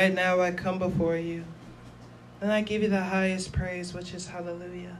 [0.00, 1.44] Right now I come before you
[2.40, 4.96] and I give you the highest praise, which is hallelujah.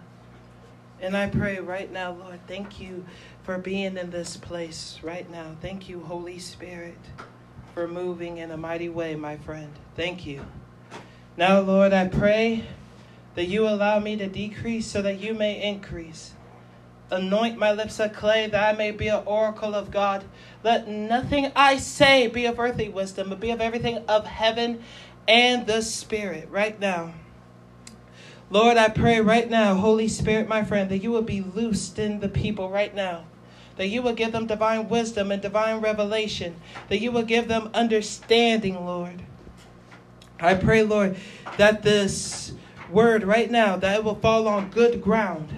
[1.00, 3.06] And I pray right now, Lord, thank you
[3.42, 5.56] for being in this place right now.
[5.62, 6.98] Thank you, Holy Spirit,
[7.72, 9.72] for moving in a mighty way, my friend.
[9.96, 10.44] Thank you.
[11.34, 12.66] Now, Lord, I pray
[13.36, 16.34] that you allow me to decrease so that you may increase.
[17.10, 20.24] Anoint my lips of clay that I may be an oracle of God.
[20.62, 24.82] Let nothing I say be of earthly wisdom, but be of everything of heaven
[25.26, 27.14] and the Spirit right now.
[28.48, 32.20] Lord, I pray right now, Holy Spirit, my friend, that you will be loosed in
[32.20, 33.24] the people right now.
[33.76, 36.56] That you will give them divine wisdom and divine revelation.
[36.88, 39.22] That you will give them understanding, Lord.
[40.38, 41.16] I pray, Lord,
[41.56, 42.52] that this
[42.90, 45.48] word right now, that it will fall on good ground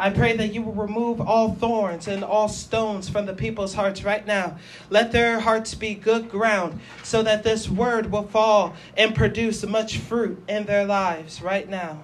[0.00, 4.02] I pray that you will remove all thorns and all stones from the people's hearts
[4.02, 4.56] right now.
[4.88, 9.98] Let their hearts be good ground so that this word will fall and produce much
[9.98, 12.02] fruit in their lives right now.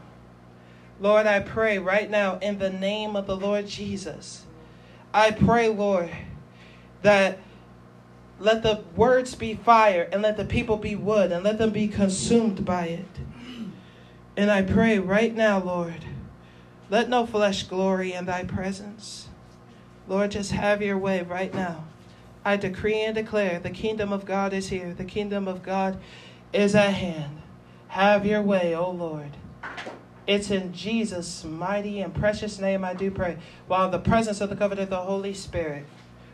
[1.00, 4.44] Lord, I pray right now in the name of the Lord Jesus.
[5.14, 6.10] I pray, Lord,
[7.00, 7.38] that
[8.38, 11.88] let the words be fire and let the people be wood and let them be
[11.88, 13.08] consumed by it.
[14.36, 16.04] And I pray right now, Lord
[16.90, 19.28] let no flesh glory in thy presence.
[20.08, 21.84] Lord, just have your way right now.
[22.44, 24.94] I decree and declare the kingdom of God is here.
[24.94, 25.98] The kingdom of God
[26.52, 27.42] is at hand.
[27.88, 29.36] Have your way, O Lord.
[30.26, 33.38] It's in Jesus' mighty and precious name I do pray.
[33.66, 35.86] While the presence of the covenant of the Holy Spirit.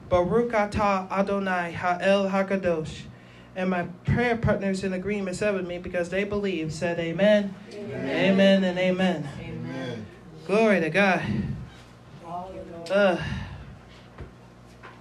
[0.09, 3.03] Baruch atah Adonai Ha'el HaKadosh.
[3.57, 8.09] And my prayer partners in agreement said with me because they believe said amen, amen,
[8.09, 9.52] amen and amen.
[10.47, 11.23] Glory to God.
[12.91, 13.17] Uh,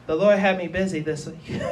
[0.06, 1.40] the Lord had me busy this week.
[1.44, 1.64] here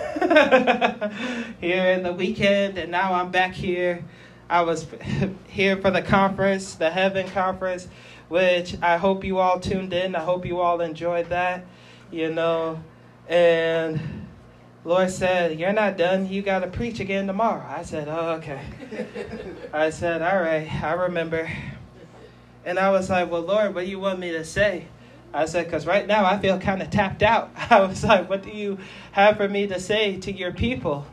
[1.91, 4.03] in the weekend, and now I'm back here.
[4.50, 4.88] I was
[5.47, 7.88] here for the conference, the Heaven Conference,
[8.28, 10.16] which I hope you all tuned in.
[10.16, 11.66] I hope you all enjoyed that,
[12.09, 12.84] you know.
[13.28, 14.25] And
[14.84, 16.28] Lord said, You're not done.
[16.28, 17.63] You got to preach again tomorrow.
[17.68, 18.62] I said, Oh, okay.
[19.74, 21.47] I said, All right, I remember.
[22.69, 24.85] And I was like, Well, Lord, what do you want me to say?
[25.34, 27.50] I said, Because right now I feel kind of tapped out.
[27.72, 28.78] I was like, What do you
[29.13, 31.07] have for me to say to your people?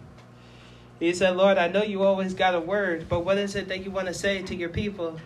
[1.00, 3.83] He said, Lord, I know you always got a word, but what is it that
[3.83, 5.19] you want to say to your people?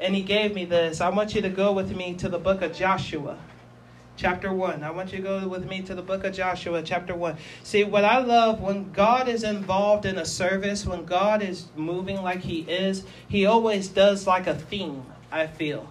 [0.00, 1.02] And he gave me this.
[1.02, 3.38] I want you to go with me to the book of Joshua
[4.18, 4.82] chapter 1.
[4.82, 7.36] I want you to go with me to the book of Joshua, chapter 1.
[7.62, 12.20] See, what I love when God is involved in a service, when God is moving
[12.20, 15.88] like He is, He always does like a theme, I feel.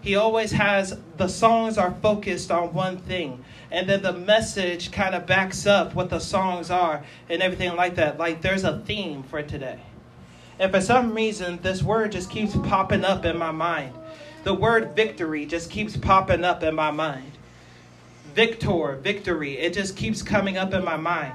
[0.00, 3.44] He always has the songs are focused on one thing.
[3.70, 7.96] And then the message kind of backs up what the songs are and everything like
[7.96, 8.18] that.
[8.18, 9.80] Like there's a theme for today.
[10.58, 13.94] And for some reason, this word just keeps popping up in my mind.
[14.44, 17.32] The word victory just keeps popping up in my mind
[18.34, 19.58] victor, victory.
[19.58, 21.32] It just keeps coming up in my mind.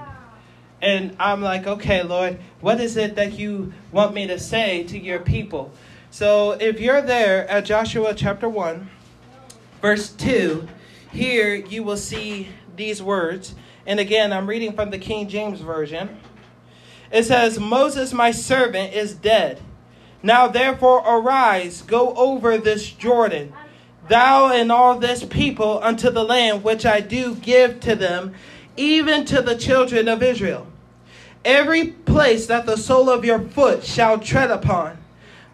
[0.82, 5.00] And I'm like, okay, Lord, what is it that you want me to say to
[5.00, 5.72] your people?
[6.12, 8.90] So if you're there at Joshua chapter 1,
[9.82, 10.68] verse 2,
[11.12, 13.56] here you will see these words.
[13.86, 16.18] And again, I'm reading from the King James Version.
[17.12, 19.62] It says, Moses, my servant, is dead.
[20.22, 23.54] Now therefore arise, go over this Jordan
[24.10, 28.34] thou and all this people unto the land which I do give to them,
[28.76, 30.68] even to the children of Israel.
[31.46, 34.98] Every place that the sole of your foot shall tread upon,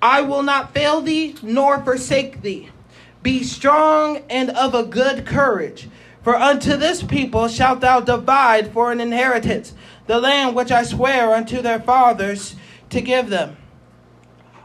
[0.00, 2.70] I will not fail thee nor forsake thee.
[3.22, 5.88] Be strong and of a good courage,
[6.22, 9.72] for unto this people shalt thou divide for an inheritance
[10.06, 12.56] the land which I swear unto their fathers
[12.90, 13.56] to give them.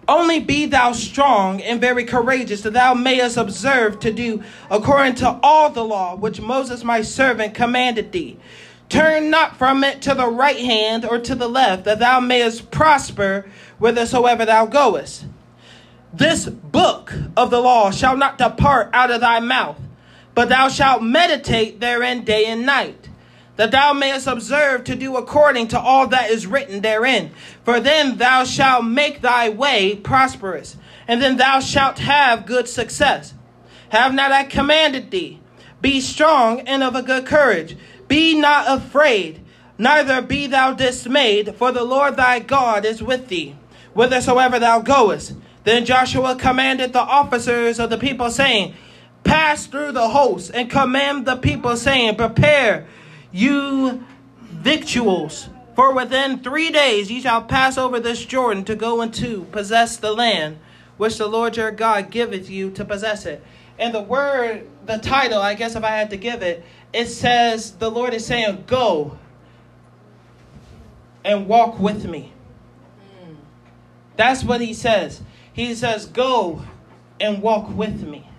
[0.08, 5.40] Only be thou strong and very courageous, that thou mayest observe to do according to
[5.42, 8.38] all the law which Moses my servant commanded thee.
[8.90, 12.70] Turn not from it to the right hand or to the left, that thou mayest
[12.70, 13.46] prosper
[13.84, 15.26] whithersoever thou goest.
[16.14, 19.78] This book of the law shall not depart out of thy mouth,
[20.34, 23.10] but thou shalt meditate therein day and night
[23.58, 27.32] that thou mayest observe to do according to all that is written therein.
[27.66, 33.34] For then thou shalt make thy way prosperous, and then thou shalt have good success.
[33.90, 35.42] Have not I commanded thee?
[35.82, 37.76] Be strong and of a good courage.
[38.08, 39.42] Be not afraid,
[39.78, 43.58] neither be thou dismayed, for the Lord thy God is with thee,
[43.94, 45.34] whithersoever thou goest.
[45.64, 48.74] Then Joshua commanded the officers of the people, saying,
[49.24, 52.88] Pass through the host, and command the people, saying, Prepare
[53.32, 54.04] you
[54.42, 55.50] victuals.
[55.76, 60.12] For within three days ye shall pass over this Jordan to go into possess the
[60.12, 60.60] land
[60.98, 63.44] which the Lord your God giveth you to possess it.
[63.80, 66.64] And the word, the title, I guess if I had to give it,
[66.94, 69.18] it says the Lord is saying, Go
[71.26, 72.33] and walk with me.
[74.16, 75.22] That's what he says.
[75.54, 76.64] He says, Go
[77.20, 78.30] and walk with me.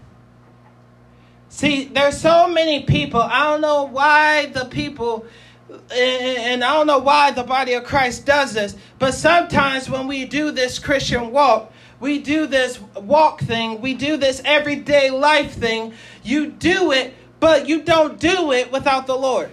[1.48, 3.20] See, there's so many people.
[3.20, 5.24] I don't know why the people,
[5.92, 10.24] and I don't know why the body of Christ does this, but sometimes when we
[10.24, 15.94] do this Christian walk, we do this walk thing, we do this everyday life thing,
[16.24, 19.50] you do it, but you don't do it without the Lord.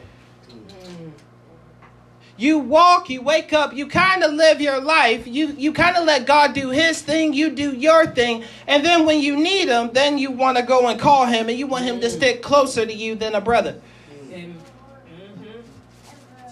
[2.41, 5.27] You walk, you wake up, you kind of live your life.
[5.27, 8.43] You you kind of let God do his thing, you do your thing.
[8.65, 11.59] And then when you need him, then you want to go and call him and
[11.59, 12.09] you want him to mm.
[12.09, 13.79] stick closer to you than a brother.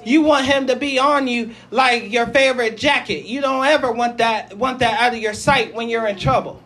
[0.05, 3.25] You want him to be on you like your favorite jacket.
[3.25, 6.61] You don't ever want that want that out of your sight when you're in trouble.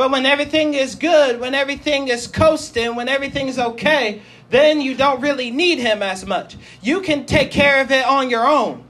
[0.00, 4.94] But when everything is good, when everything is coasting, when everything is okay, then you
[4.94, 6.56] don't really need him as much.
[6.80, 8.82] You can take care of it on your own.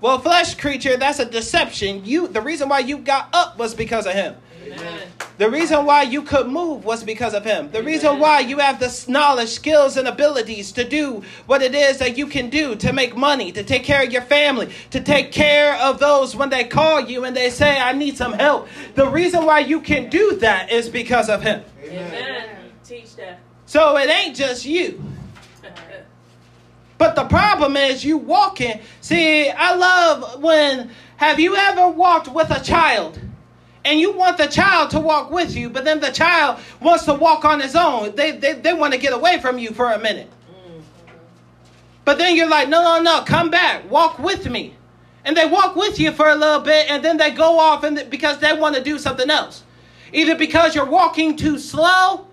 [0.00, 2.06] Well, flesh creature, that's a deception.
[2.06, 4.36] You the reason why you got up was because of him.
[4.78, 5.08] Amen.
[5.36, 7.70] The reason why you could move was because of him.
[7.70, 7.92] The Amen.
[7.92, 12.16] reason why you have the knowledge, skills, and abilities to do what it is that
[12.16, 15.74] you can do to make money, to take care of your family, to take care
[15.74, 18.68] of those when they call you and they say, I need some help.
[18.94, 21.64] The reason why you can do that is because of him.
[21.82, 22.56] Amen.
[22.84, 23.40] Teach that.
[23.66, 25.02] So it ain't just you.
[26.96, 28.80] But the problem is you walking.
[29.00, 33.18] See, I love when have you ever walked with a child?
[33.84, 37.14] And you want the child to walk with you, but then the child wants to
[37.14, 38.14] walk on his own.
[38.16, 40.30] They, they, they want to get away from you for a minute.
[42.04, 44.74] But then you're like, no, no, no, come back, walk with me.
[45.24, 48.08] And they walk with you for a little bit, and then they go off and
[48.10, 49.64] because they want to do something else.
[50.12, 52.26] Either because you're walking too slow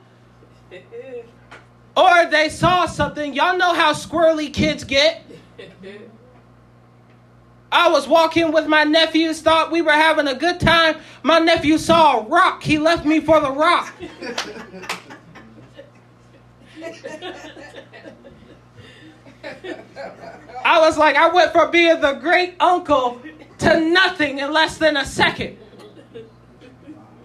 [1.95, 3.33] or they saw something.
[3.33, 5.23] Y'all know how squirrely kids get.
[7.71, 10.97] I was walking with my nephews, thought we were having a good time.
[11.23, 12.63] My nephew saw a rock.
[12.63, 13.93] He left me for the rock.
[20.63, 23.21] I was like, I went from being the great uncle
[23.59, 25.57] to nothing in less than a second.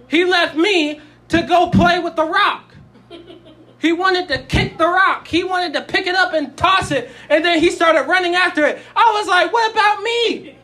[0.08, 2.65] He left me to go play with the rock.
[3.86, 5.28] He wanted to kick the rock.
[5.28, 7.08] He wanted to pick it up and toss it.
[7.28, 8.80] And then he started running after it.
[8.96, 10.58] I was like, what about me?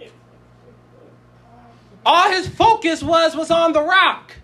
[2.05, 4.35] All his focus was was on the rock.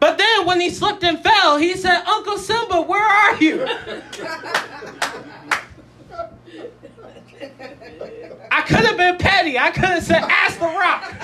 [0.00, 3.66] But then when he slipped and fell, he said, Uncle Simba, where are you?
[8.50, 9.58] I could have been petty.
[9.58, 11.14] I could have said, ask the rock.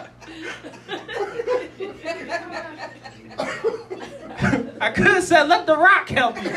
[4.80, 6.50] I could have said, let the rock help you.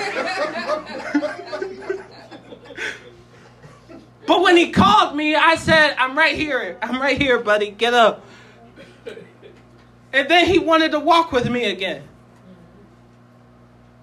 [4.27, 6.77] but when he called me, I said, I'm right here.
[6.81, 7.71] I'm right here, buddy.
[7.71, 8.25] Get up.
[10.11, 12.03] And then he wanted to walk with me again.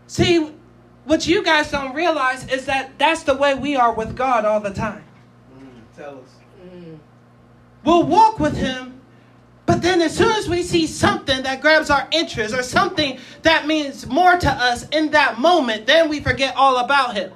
[0.06, 0.52] See,
[1.04, 4.58] what you guys don't realize is that that's the way we are with God all
[4.60, 5.04] the time.
[5.56, 6.30] Mm, tell us.
[6.64, 6.98] Mm.
[7.84, 8.99] We'll walk with Him
[9.70, 13.68] but then, as soon as we see something that grabs our interest or something that
[13.68, 17.30] means more to us in that moment, then we forget all about Him.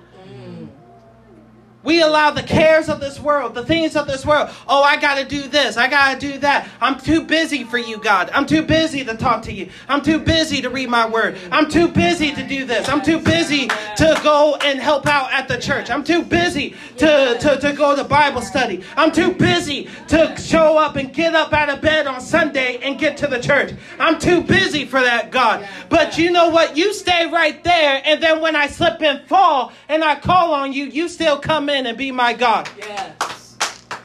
[1.84, 4.48] We allow the cares of this world, the things of this world.
[4.66, 5.76] Oh, I got to do this.
[5.76, 6.66] I got to do that.
[6.80, 8.30] I'm too busy for you, God.
[8.32, 9.68] I'm too busy to talk to you.
[9.86, 11.36] I'm too busy to read my word.
[11.52, 12.88] I'm too busy to do this.
[12.88, 15.90] I'm too busy to go and help out at the church.
[15.90, 18.82] I'm too busy to, to, to go to Bible study.
[18.96, 22.98] I'm too busy to show up and get up out of bed on Sunday and
[22.98, 23.72] get to the church.
[23.98, 25.68] I'm too busy for that, God.
[25.90, 26.78] But you know what?
[26.78, 28.00] You stay right there.
[28.06, 31.68] And then when I slip and fall and I call on you, you still come
[31.68, 32.69] in in and be my God.
[32.78, 33.57] Yes.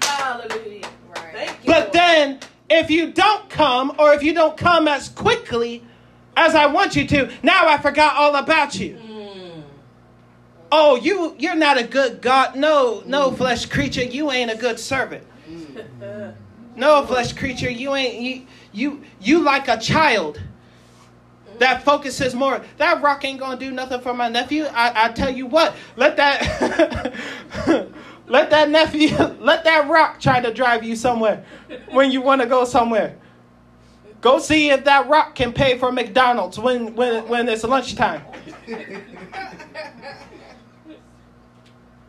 [0.01, 0.89] Hallelujah.
[1.15, 1.33] Right.
[1.33, 1.73] Thank you.
[1.73, 5.83] But then, if you don't come, or if you don't come as quickly
[6.35, 7.31] as I want you to.
[7.43, 8.95] Now I forgot all about you.
[8.95, 9.63] Mm.
[10.71, 12.55] Oh, you you're not a good God.
[12.55, 15.23] No, no flesh creature, you ain't a good servant.
[16.75, 20.39] No flesh creature, you ain't you you you like a child
[21.59, 22.61] that focuses more.
[22.77, 24.65] That rock ain't gonna do nothing for my nephew.
[24.65, 27.13] I, I tell you what, let that
[28.27, 31.45] let that nephew let that rock try to drive you somewhere
[31.91, 33.17] when you want to go somewhere.
[34.21, 38.21] Go see if that rock can pay for McDonald's when when when it's lunchtime.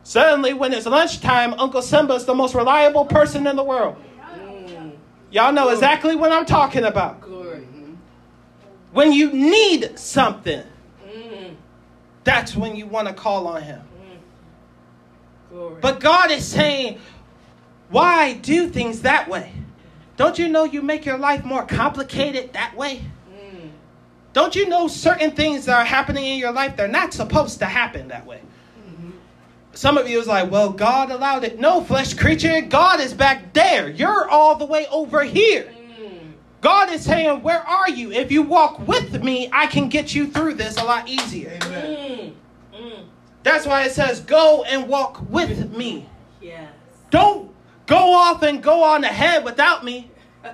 [0.02, 3.97] Suddenly, when it's lunchtime, Uncle Simba's the most reliable person in the world.
[5.30, 7.29] Y'all know exactly what I'm talking about.
[8.92, 10.62] When you need something,
[11.06, 11.54] Mm.
[12.25, 13.80] that's when you want to call on Him.
[15.50, 15.76] Glory.
[15.80, 16.99] But God is saying,
[17.88, 19.52] why do things that way?
[20.16, 23.02] Don't you know you make your life more complicated that way?
[23.32, 23.70] Mm.
[24.32, 27.66] Don't you know certain things that are happening in your life, they're not supposed to
[27.66, 28.40] happen that way?
[29.73, 31.59] Some of you is like, well, God allowed it.
[31.61, 33.88] No, flesh creature, God is back there.
[33.88, 35.73] You're all the way over here.
[36.61, 38.12] God is saying, where are you?
[38.12, 41.59] If you walk with me, I can get you through this a lot easier.
[41.62, 42.35] Amen.
[42.73, 42.79] Mm.
[42.79, 43.05] Mm.
[43.43, 46.07] That's why it says, go and walk with me.
[46.40, 46.71] Yes.
[47.11, 47.50] Don't
[47.87, 50.11] go off and go on ahead without me.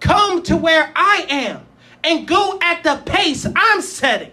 [0.00, 1.66] Come to where I am
[2.04, 4.32] and go at the pace I'm setting.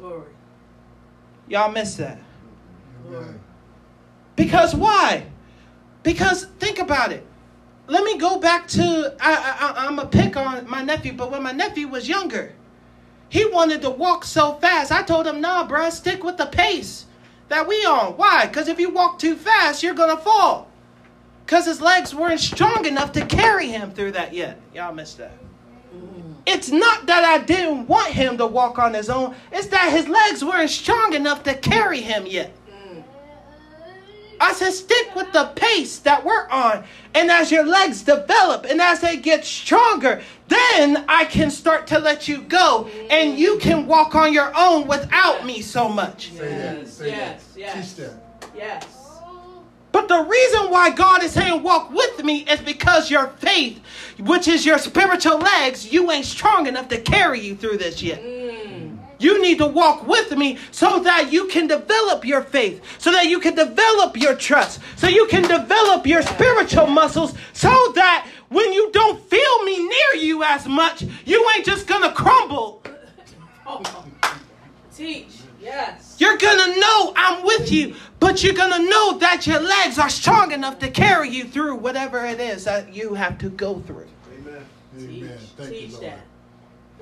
[0.00, 0.32] Glory.
[1.46, 2.18] Y'all missed that.
[3.06, 3.40] Amen.
[4.34, 5.26] Because why?
[6.02, 7.26] Because think about it.
[7.90, 11.42] Let me go back to I, I, I'm a pick on my nephew, but when
[11.42, 12.52] my nephew was younger,
[13.28, 14.92] he wanted to walk so fast.
[14.92, 17.06] I told him, "Nah, bruh, stick with the pace
[17.48, 18.12] that we on.
[18.12, 18.46] Why?
[18.46, 20.68] Because if you walk too fast, you're gonna fall.
[21.44, 24.60] Because his legs weren't strong enough to carry him through that yet.
[24.72, 25.32] Y'all missed that.
[26.46, 29.34] It's not that I didn't want him to walk on his own.
[29.50, 32.54] It's that his legs weren't strong enough to carry him yet.
[34.40, 34.46] Mm.
[34.46, 36.84] I said, stick with the pace that we're on.
[37.14, 41.98] And as your legs develop and as they get stronger, then I can start to
[41.98, 46.30] let you go and you can walk on your own without me so much.
[46.30, 46.76] Say that.
[46.78, 48.14] Yes, yes, yes.
[48.54, 48.86] Yes.
[49.92, 53.80] But the reason why God is saying walk with me is because your faith,
[54.20, 58.22] which is your spiritual legs, you ain't strong enough to carry you through this yet.
[59.20, 63.26] You need to walk with me so that you can develop your faith, so that
[63.26, 68.72] you can develop your trust, so you can develop your spiritual muscles, so that when
[68.72, 72.82] you don't feel me near you as much, you ain't just gonna crumble.
[74.96, 75.36] Teach.
[75.60, 76.16] Yes.
[76.18, 80.52] You're gonna know I'm with you, but you're gonna know that your legs are strong
[80.52, 84.08] enough to carry you through whatever it is that you have to go through.
[84.38, 84.64] Amen.
[84.98, 85.22] Teach.
[85.24, 85.38] Amen.
[85.56, 86.04] Thank Teach you, Lord.
[86.04, 86.20] that.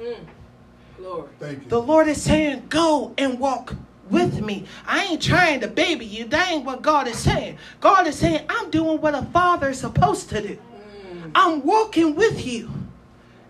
[0.03, 0.27] Mm.
[0.99, 1.29] Glory.
[1.39, 1.71] Thank you.
[1.71, 3.75] The Lord is saying, Go and walk
[4.11, 4.65] with me.
[4.87, 6.25] I ain't trying to baby you.
[6.27, 7.59] That ain't what God is saying.
[7.81, 10.55] God is saying, I'm doing what a father is supposed to do.
[10.57, 11.31] Mm.
[11.35, 12.71] I'm walking with you.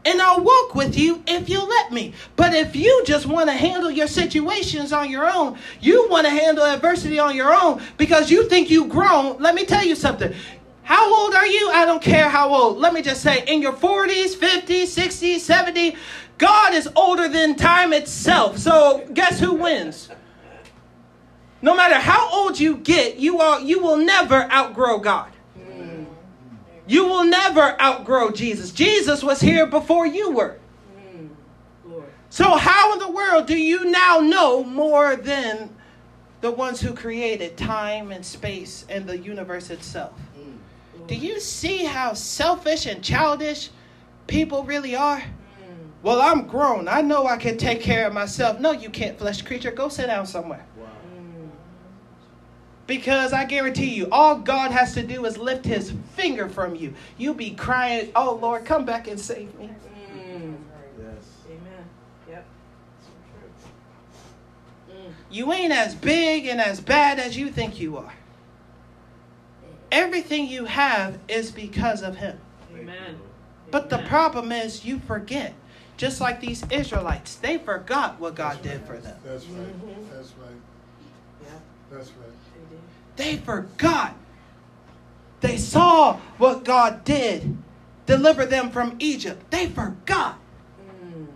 [0.04, 2.14] And I'll walk with you if you let me.
[2.34, 6.30] But if you just want to handle your situations on your own, you want to
[6.30, 10.32] handle adversity on your own because you think you've grown, let me tell you something.
[10.88, 11.68] How old are you?
[11.70, 12.78] I don't care how old.
[12.78, 15.94] Let me just say, in your 40s, 50s, 60s, 70s,
[16.38, 18.56] God is older than time itself.
[18.56, 20.08] So guess who wins?
[21.60, 25.30] No matter how old you get, you are you will never outgrow God.
[26.86, 28.72] You will never outgrow Jesus.
[28.72, 30.58] Jesus was here before you were.
[32.30, 35.68] So how in the world do you now know more than
[36.40, 40.18] the ones who created time and space and the universe itself?
[41.08, 43.70] Do you see how selfish and childish
[44.26, 45.22] people really are?
[46.02, 46.86] Well, I'm grown.
[46.86, 48.60] I know I can take care of myself.
[48.60, 49.70] No, you can't, flesh creature.
[49.70, 50.64] Go sit down somewhere.
[52.86, 56.94] Because I guarantee you, all God has to do is lift his finger from you.
[57.16, 59.70] You'll be crying, Oh Lord, come back and save me.
[60.14, 60.56] Mm.
[60.98, 61.24] Yes.
[61.46, 61.84] Amen.
[62.30, 62.46] Yep.
[64.90, 65.12] Mm.
[65.30, 68.14] You ain't as big and as bad as you think you are.
[69.90, 72.38] Everything you have is because of him.
[72.74, 73.18] Amen.
[73.70, 75.54] But the problem is you forget.
[75.96, 79.16] Just like these Israelites, they forgot what God did for them.
[79.24, 79.66] That's right.
[79.66, 80.08] Mhm.
[80.14, 80.50] That's right.
[81.42, 81.48] Yeah,
[81.90, 82.30] That's right.
[83.16, 84.14] they forgot.
[85.40, 87.56] They saw what God did
[88.06, 89.50] deliver them from Egypt.
[89.50, 90.38] They forgot.
[90.80, 91.26] Mm.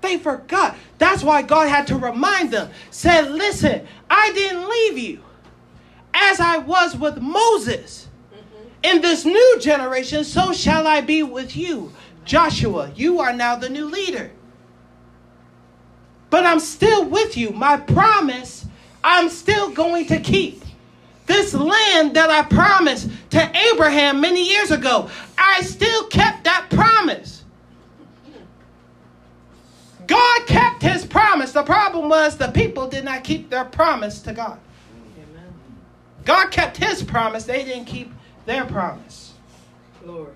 [0.00, 0.76] They forgot.
[0.98, 2.70] That's why God had to remind them.
[2.90, 5.20] Said, listen, I didn't leave you
[6.30, 8.08] as I was with Moses.
[8.32, 8.90] Mhm.
[8.94, 11.92] In this new generation, so shall I be with you.
[12.24, 14.30] Joshua, you are now the new leader.
[16.30, 17.50] But I'm still with you.
[17.50, 18.64] My promise,
[19.04, 20.64] I'm still going to keep.
[21.26, 27.44] This land that I promised to Abraham many years ago, I still kept that promise.
[30.06, 31.52] God kept his promise.
[31.52, 34.58] The problem was the people did not keep their promise to God.
[36.24, 38.12] God kept his promise, they didn't keep
[38.46, 39.34] their promise.
[40.04, 40.32] Glory.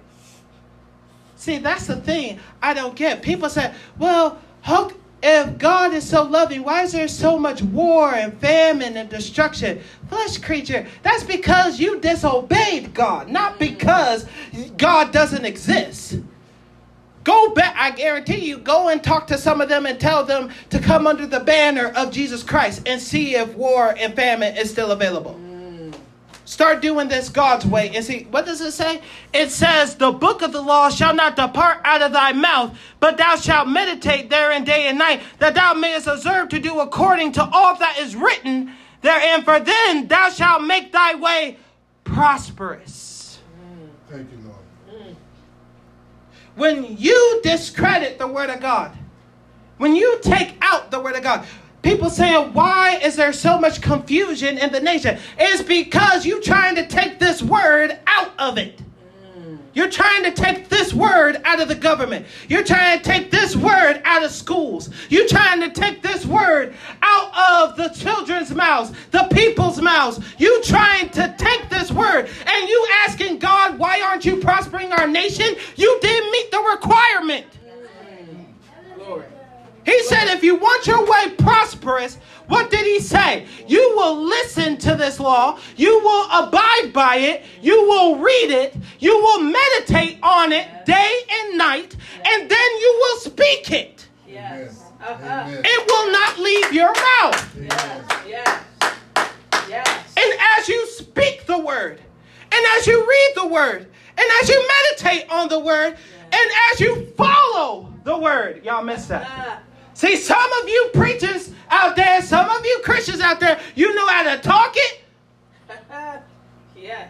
[1.37, 3.23] See, that's the thing I don't get.
[3.23, 4.91] People say, well, how,
[5.23, 9.81] if God is so loving, why is there so much war and famine and destruction?
[10.09, 13.59] Flesh creature, that's because you disobeyed God, not mm.
[13.61, 14.27] because
[14.77, 16.19] God doesn't exist.
[17.23, 20.51] Go back, I guarantee you, go and talk to some of them and tell them
[20.71, 24.71] to come under the banner of Jesus Christ and see if war and famine is
[24.71, 25.35] still available.
[25.35, 25.56] Mm.
[26.47, 27.91] Start doing this God's way.
[27.93, 29.03] And see, what does it say?
[29.35, 33.19] It says, The book of the law shall not depart out of thy mouth, but
[33.19, 37.45] thou shalt meditate therein day and night, that thou mayest observe to do according to
[37.45, 38.73] all that is written
[39.03, 39.43] therein.
[39.43, 41.59] For then thou shalt make thy way
[42.05, 43.41] prosperous.
[44.09, 45.17] Thank you, Lord.
[46.55, 48.97] When you discredit the word of God,
[49.79, 51.45] when you take out the word of God,
[51.87, 55.17] people saying, why is there so much confusion in the nation?
[55.39, 58.81] It's because you're trying to take this word out of it.
[59.73, 62.27] You're trying to take this word out of the government.
[62.49, 64.91] You're trying to take this word out of schools.
[65.11, 70.19] You're trying to take this word out of the children's mouths, the people's mouths.
[70.39, 75.07] You trying to take this word and you asking God, why aren't you prospering our
[75.07, 75.55] nation?
[75.77, 77.47] You didn't meet the requirement.
[79.87, 79.99] Glory.
[79.99, 82.19] He said, if you want your way prosperous,
[82.49, 83.47] what did he say?
[83.67, 88.77] You will listen to this law, you will abide by it, you will read it,
[88.99, 94.09] you will meditate on it day and night, and then you will speak it.
[94.29, 94.83] Yes.
[95.01, 95.45] Uh-huh.
[95.49, 97.57] It will not leave your mouth.
[97.61, 98.25] Yes.
[98.27, 98.63] Yes.
[99.69, 100.15] Yes.
[100.17, 102.01] And as you speak the word,
[102.53, 103.87] and as you read the word,
[104.19, 105.97] and as you meditate on the word,
[106.33, 109.63] and as you follow the word, y'all missed that.
[109.97, 114.07] See, some of you preachers out there, some of you Christians out there, you know
[114.07, 115.01] how to talk it,
[116.77, 117.09] yes.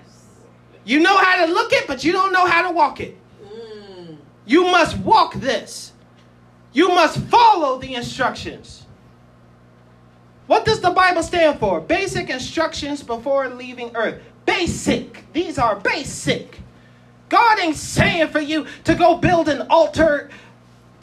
[0.84, 3.18] you know how to look it, but you don't know how to walk it.
[3.44, 4.18] Mm.
[4.44, 5.94] You must walk this.
[6.72, 8.86] You must follow the instructions.
[10.46, 11.80] What does the Bible stand for?
[11.80, 14.22] Basic instructions before leaving earth.
[14.44, 15.24] Basic.
[15.32, 16.60] These are basic.
[17.30, 20.30] God ain't saying for you to go build an altar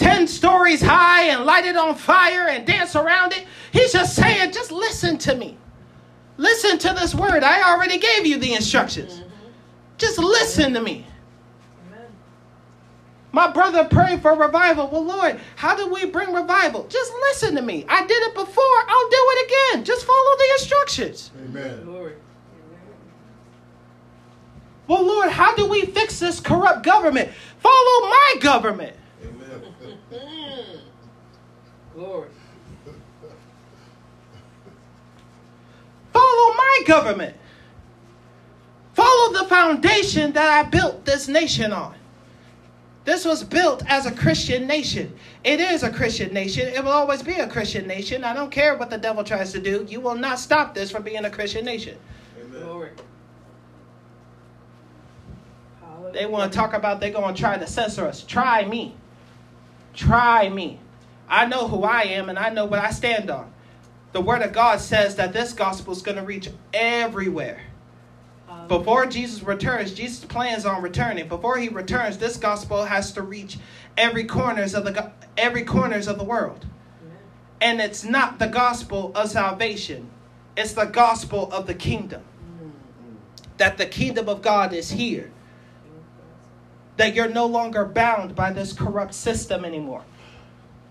[0.03, 3.45] 10 stories high and light it on fire and dance around it.
[3.71, 5.57] He's just saying, just listen to me.
[6.35, 7.41] Listen to this word.
[7.43, 9.13] I already gave you the instructions.
[9.13, 9.47] Mm-hmm.
[9.97, 11.05] Just listen to me.
[11.87, 12.07] Amen.
[13.31, 14.89] My brother prayed for revival.
[14.89, 16.85] Well, Lord, how do we bring revival?
[16.89, 17.85] Just listen to me.
[17.87, 18.79] I did it before.
[18.87, 19.85] I'll do it again.
[19.85, 21.31] Just follow the instructions.
[21.45, 21.85] Amen.
[21.85, 22.13] Glory.
[24.87, 27.31] Well, Lord, how do we fix this corrupt government?
[27.59, 28.97] Follow my government.
[30.13, 30.65] Amen.
[30.65, 30.79] Mm.
[31.95, 32.29] Glory.
[36.11, 37.35] Follow my government.
[38.93, 41.95] Follow the foundation that I built this nation on.
[43.05, 45.13] This was built as a Christian nation.
[45.43, 46.67] It is a Christian nation.
[46.67, 48.23] It will always be a Christian nation.
[48.23, 49.85] I don't care what the devil tries to do.
[49.89, 51.97] You will not stop this from being a Christian nation.
[52.51, 52.91] Glory.
[56.13, 58.23] They want to talk about they're going to try to censor us.
[58.23, 58.95] Try me.
[59.93, 60.79] Try me.
[61.27, 63.51] I know who I am and I know what I stand on.
[64.11, 67.61] The Word of God says that this gospel is going to reach everywhere.
[68.67, 71.27] Before Jesus returns, Jesus plans on returning.
[71.27, 73.57] Before he returns, this gospel has to reach
[73.97, 76.65] every corners of the every corners of the world.
[77.01, 77.17] Amen.
[77.61, 80.09] And it's not the gospel of salvation.
[80.55, 82.21] It's the gospel of the kingdom.
[82.61, 82.71] Mm.
[83.57, 85.31] That the kingdom of God is here.
[86.97, 90.03] That you're no longer bound by this corrupt system anymore.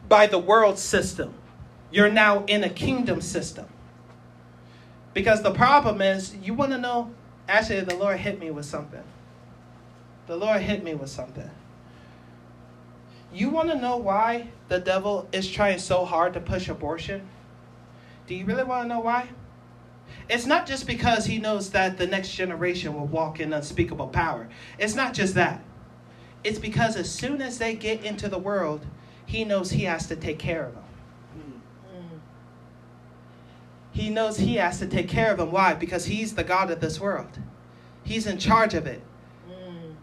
[0.09, 1.35] By the world system.
[1.91, 3.67] You're now in a kingdom system.
[5.15, 7.12] Because the problem is, you want to know?
[7.49, 9.03] Actually, the Lord hit me with something.
[10.27, 11.51] The Lord hit me with something.
[13.35, 17.29] You want to know why the devil is trying so hard to push abortion?
[18.27, 19.29] Do you really want to know why?
[20.29, 24.49] It's not just because he knows that the next generation will walk in unspeakable power.
[24.79, 25.62] It's not just that.
[26.45, 28.87] It's because as soon as they get into the world,
[29.27, 30.85] he knows he has to take care of them.
[31.39, 32.19] Mm.
[33.93, 35.53] He knows he has to take care of them.
[35.53, 35.75] Why?
[35.75, 37.39] Because he's the God of this world.
[38.05, 39.01] He's in charge of it.
[39.49, 39.95] Mm.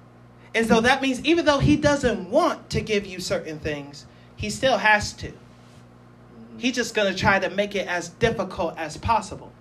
[0.56, 4.50] And so that means even though he doesn't want to give you certain things, he
[4.50, 5.34] still has to.
[6.58, 9.52] He's just going to try to make it as difficult as possible.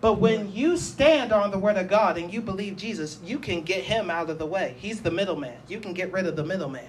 [0.00, 3.62] But when you stand on the word of God and you believe Jesus, you can
[3.62, 4.74] get him out of the way.
[4.78, 5.58] He's the middleman.
[5.68, 6.88] You can get rid of the middleman.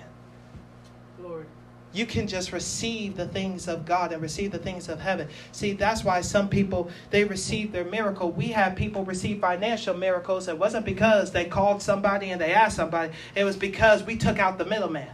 [1.21, 1.45] Lord.
[1.93, 5.27] You can just receive the things of God and receive the things of heaven.
[5.51, 8.31] See, that's why some people they receive their miracle.
[8.31, 10.47] We have people receive financial miracles.
[10.47, 13.11] It wasn't because they called somebody and they asked somebody.
[13.35, 15.09] It was because we took out the middleman.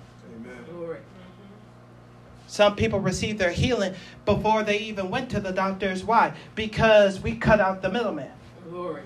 [2.47, 2.55] Amen.
[2.55, 2.71] Glory.
[2.71, 3.93] Some people receive their healing
[4.25, 6.03] before they even went to the doctors.
[6.03, 6.33] Why?
[6.55, 8.31] Because we cut out the middleman.
[8.69, 9.03] Glory.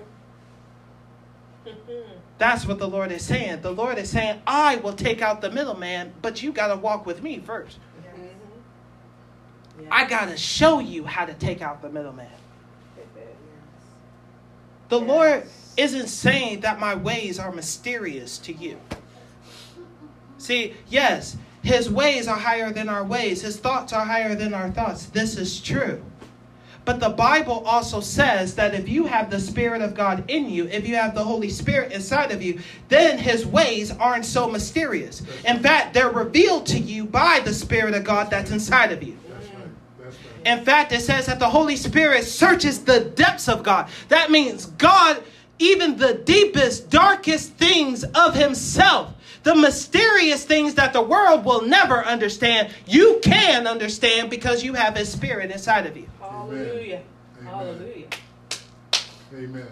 [2.38, 3.62] That's what the Lord is saying.
[3.62, 7.06] The Lord is saying, I will take out the middleman, but you got to walk
[7.06, 7.78] with me first.
[9.80, 9.88] Yeah.
[9.90, 12.26] I got to show you how to take out the middleman.
[14.88, 15.08] The Yes.
[15.08, 15.44] Lord
[15.76, 18.78] isn't saying that my ways are mysterious to you.
[20.36, 24.70] See, yes, His ways are higher than our ways, His thoughts are higher than our
[24.70, 25.06] thoughts.
[25.06, 26.02] This is true.
[26.84, 30.66] But the Bible also says that if you have the Spirit of God in you,
[30.66, 35.22] if you have the Holy Spirit inside of you, then His ways aren't so mysterious.
[35.46, 39.16] In fact, they're revealed to you by the Spirit of God that's inside of you.
[39.28, 39.56] That's right.
[40.02, 40.58] That's right.
[40.58, 43.88] In fact, it says that the Holy Spirit searches the depths of God.
[44.08, 45.22] That means God,
[45.60, 52.04] even the deepest, darkest things of Himself, the mysterious things that the world will never
[52.04, 56.08] understand, you can understand because you have His Spirit inside of you.
[56.20, 57.02] Hallelujah.
[57.40, 57.52] Amen.
[57.52, 58.06] Hallelujah.
[59.34, 59.68] Amen.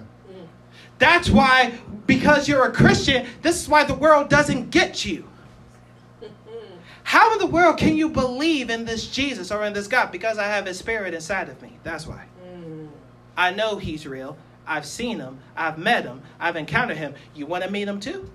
[0.98, 5.26] That's why, because you're a Christian, this is why the world doesn't get you.
[7.02, 10.12] How in the world can you believe in this Jesus or in this God?
[10.12, 11.78] Because I have His Spirit inside of me.
[11.82, 12.26] That's why.
[12.46, 12.88] Mm.
[13.36, 14.36] I know he's real.
[14.66, 15.38] I've seen him.
[15.56, 16.22] I've met him.
[16.38, 17.14] I've encountered him.
[17.34, 18.30] You want to meet him too?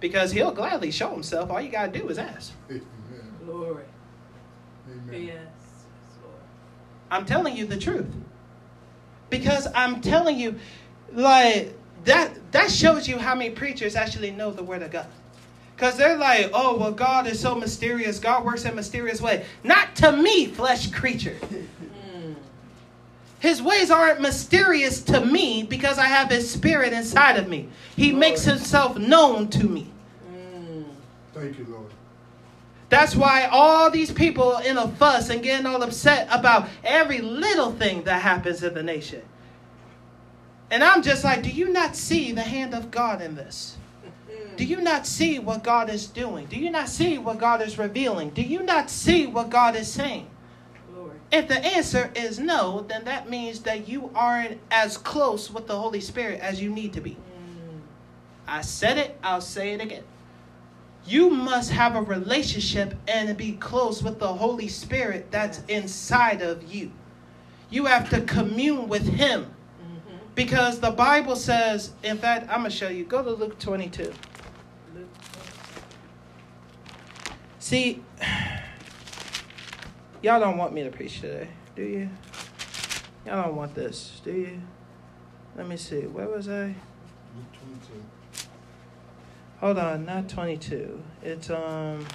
[0.00, 1.50] Because he'll gladly show himself.
[1.50, 2.52] All you got to do is ask.
[2.70, 2.82] Amen.
[3.44, 3.84] Glory.
[4.90, 5.22] Amen.
[5.22, 5.38] Yes.
[6.22, 6.34] Lord.
[7.10, 8.06] I'm telling you the truth.
[9.30, 10.56] Because I'm telling you,
[11.12, 15.06] like, that, that shows you how many preachers actually know the Word of God.
[15.74, 18.18] Because they're like, oh, well, God is so mysterious.
[18.18, 19.44] God works in a mysterious way.
[19.62, 21.36] Not to me, flesh creature.
[23.40, 27.68] His ways aren't mysterious to me because I have His Spirit inside of me.
[27.96, 28.20] He Lord.
[28.20, 29.90] makes Himself known to me.
[30.32, 30.84] Mm.
[31.32, 31.92] Thank you, Lord.
[32.88, 37.20] That's why all these people are in a fuss and getting all upset about every
[37.20, 39.22] little thing that happens in the nation.
[40.70, 43.76] And I'm just like, do you not see the hand of God in this?
[44.56, 46.46] Do you not see what God is doing?
[46.46, 48.30] Do you not see what God is revealing?
[48.30, 50.28] Do you not see what God is saying?
[51.30, 55.76] If the answer is no, then that means that you aren't as close with the
[55.76, 57.10] Holy Spirit as you need to be.
[57.10, 57.80] Mm.
[58.46, 60.04] I said it, I'll say it again.
[61.06, 66.72] You must have a relationship and be close with the Holy Spirit that's inside of
[66.72, 66.92] you.
[67.70, 69.46] You have to commune with Him
[69.80, 70.16] Mm-hmm.
[70.34, 73.04] because the Bible says, in fact, I'm going to show you.
[73.04, 74.12] Go to Luke 22.
[74.94, 75.06] Luke.
[77.58, 78.02] See,
[80.22, 82.08] y'all don't want me to preach today, do you?
[83.26, 84.60] Y'all don't want this, do you?
[85.56, 86.02] Let me see.
[86.02, 86.74] Where was I?
[87.32, 88.04] 22.
[89.60, 91.02] Hold on, not 22.
[91.22, 92.06] It's, um,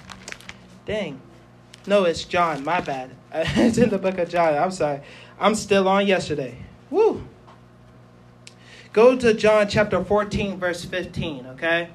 [0.86, 1.20] dang.
[1.86, 2.64] No, it's John.
[2.64, 3.10] My bad.
[3.32, 4.54] it's in the book of John.
[4.54, 5.00] I'm sorry.
[5.38, 6.56] I'm still on yesterday.
[6.90, 7.22] Woo.
[8.92, 11.90] Go to John chapter 14, verse 15, okay?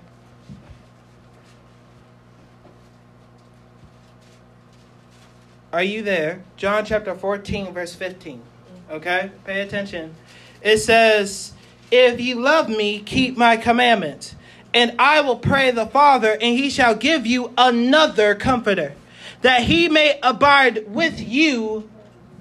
[5.71, 6.41] Are you there?
[6.57, 8.41] John chapter 14, verse 15.
[8.89, 9.31] Okay?
[9.45, 10.15] Pay attention.
[10.61, 11.53] It says,
[11.91, 14.35] If you love me, keep my commandments.
[14.73, 18.93] And I will pray the Father, and he shall give you another comforter,
[19.41, 21.89] that he may abide with you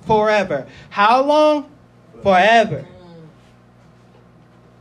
[0.06, 0.66] forever.
[0.90, 1.70] How long?
[2.22, 2.86] Forever.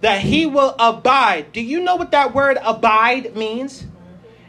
[0.01, 1.51] That he will abide.
[1.53, 3.85] Do you know what that word abide means?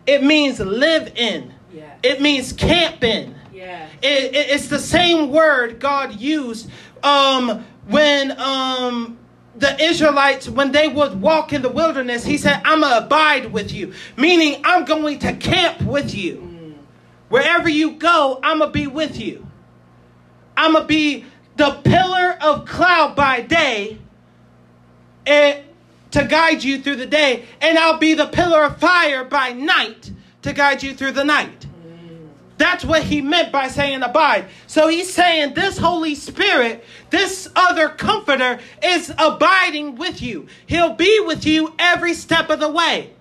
[0.07, 1.85] It means live in, Yeah.
[2.03, 3.35] it means camp in.
[3.59, 3.88] Yeah.
[4.03, 6.71] It, it- it's the same word God used
[7.03, 9.18] um, when um,
[9.57, 13.53] the Israelites, when they would walk in the wilderness, He said, I'm going to abide
[13.53, 16.37] with you, meaning I'm going to camp with you.
[16.37, 16.75] Mm.
[17.31, 19.44] Wherever you go, I'm going to be with you.
[20.57, 21.25] I'm going to be
[21.57, 23.99] the pillar of cloud by day
[25.27, 25.64] and
[26.12, 30.11] to guide you through the day, and I'll be the pillar of fire by night
[30.42, 31.58] to guide you through the night.
[32.59, 34.47] That's what he meant by saying abide.
[34.66, 40.49] So he's saying this Holy Spirit, this other comforter, is abiding with you.
[40.66, 43.12] He'll be with you every step of the way.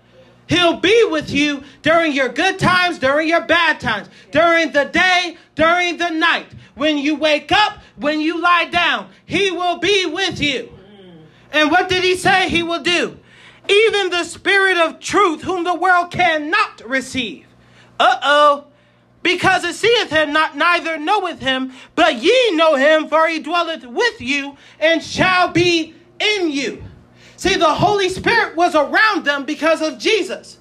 [0.47, 5.37] He'll be with you during your good times, during your bad times, during the day,
[5.55, 6.47] during the night.
[6.73, 10.71] When you wake up, when you lie down, He will be with you.
[11.51, 13.19] And what did He say He will do?
[13.69, 17.45] Even the Spirit of truth, whom the world cannot receive.
[17.99, 18.63] Uh oh.
[19.23, 23.85] Because it seeth him not, neither knoweth him, but ye know him, for he dwelleth
[23.85, 26.83] with you and shall be in you.
[27.35, 30.57] See, the Holy Spirit was around them because of Jesus.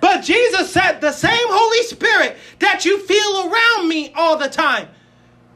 [0.00, 4.88] But Jesus said, the same Holy Spirit that you feel around me all the time,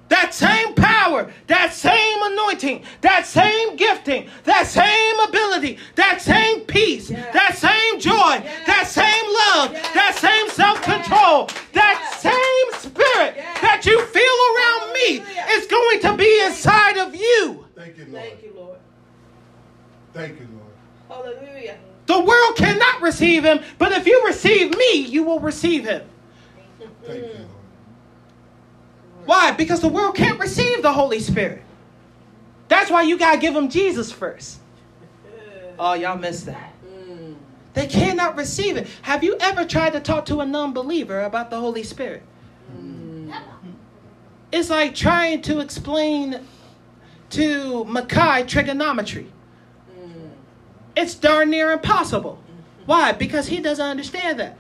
[0.08, 7.10] that same power, that same anointing, that same gifting, that same ability, that same peace,
[7.10, 7.32] Yes.
[7.32, 8.12] that same joy,
[8.44, 8.66] Yes.
[8.66, 9.94] that same love, Yes.
[9.94, 12.22] that same self control, that Yes.
[12.22, 13.60] same spirit Yes.
[13.60, 15.22] that you feel around me
[15.56, 17.64] is going to be inside of you.
[17.74, 18.24] Thank you, Lord.
[18.24, 18.78] Thank you, Lord.
[20.12, 21.34] Thank you, Lord.
[21.36, 21.76] Hallelujah.
[22.06, 26.02] The world cannot receive him, but if you receive me, you will receive him.
[27.04, 27.48] Thank you, Lord.
[29.26, 29.52] Why?
[29.52, 31.62] Because the world can't receive the Holy Spirit.
[32.68, 34.58] That's why you got to give them Jesus first.
[35.78, 36.72] Oh, y'all missed that.
[37.74, 38.86] They cannot receive it.
[39.02, 42.22] Have you ever tried to talk to a non believer about the Holy Spirit?
[44.52, 46.40] It's like trying to explain
[47.30, 49.26] to Mackay trigonometry.
[50.96, 52.38] It's darn near impossible.
[52.86, 53.10] Why?
[53.10, 54.56] Because he doesn't understand that.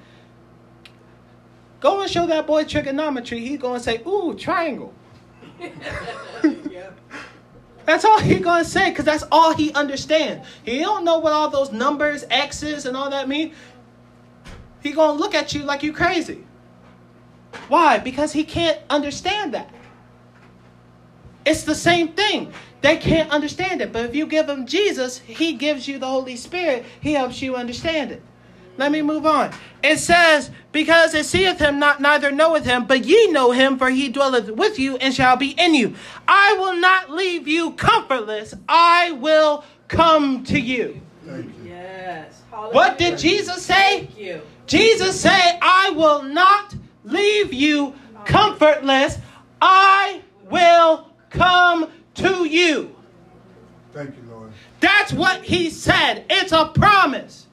[1.84, 3.40] Go and show that boy trigonometry.
[3.40, 4.94] He going to say, Ooh, triangle.
[7.84, 10.48] That's all he gonna say, because that's all he understands.
[10.64, 13.52] He don't know what all those numbers, X's, and all that mean.
[14.82, 16.46] He gonna look at you like you crazy.
[17.68, 17.98] Why?
[17.98, 19.70] Because he can't understand that.
[21.44, 22.54] It's the same thing.
[22.80, 23.92] They can't understand it.
[23.92, 26.86] But if you give them Jesus, he gives you the Holy Spirit.
[27.02, 28.22] He helps you understand it.
[28.76, 29.52] Let me move on.
[29.82, 33.90] It says, Because it seeth him not, neither knoweth him, but ye know him, for
[33.90, 35.94] he dwelleth with you and shall be in you.
[36.26, 38.54] I will not leave you comfortless.
[38.68, 41.00] I will come to you.
[41.24, 41.70] Thank you.
[41.70, 42.42] Yes.
[42.50, 42.74] Hallelujah.
[42.74, 44.06] What did Jesus say?
[44.06, 44.40] Thank you.
[44.66, 49.18] Jesus said, I will not leave you comfortless.
[49.60, 52.94] I will come to you.
[53.92, 54.52] Thank you, Lord.
[54.80, 56.24] That's what he said.
[56.28, 57.43] It's a promise.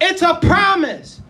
[0.00, 1.20] It's a promise.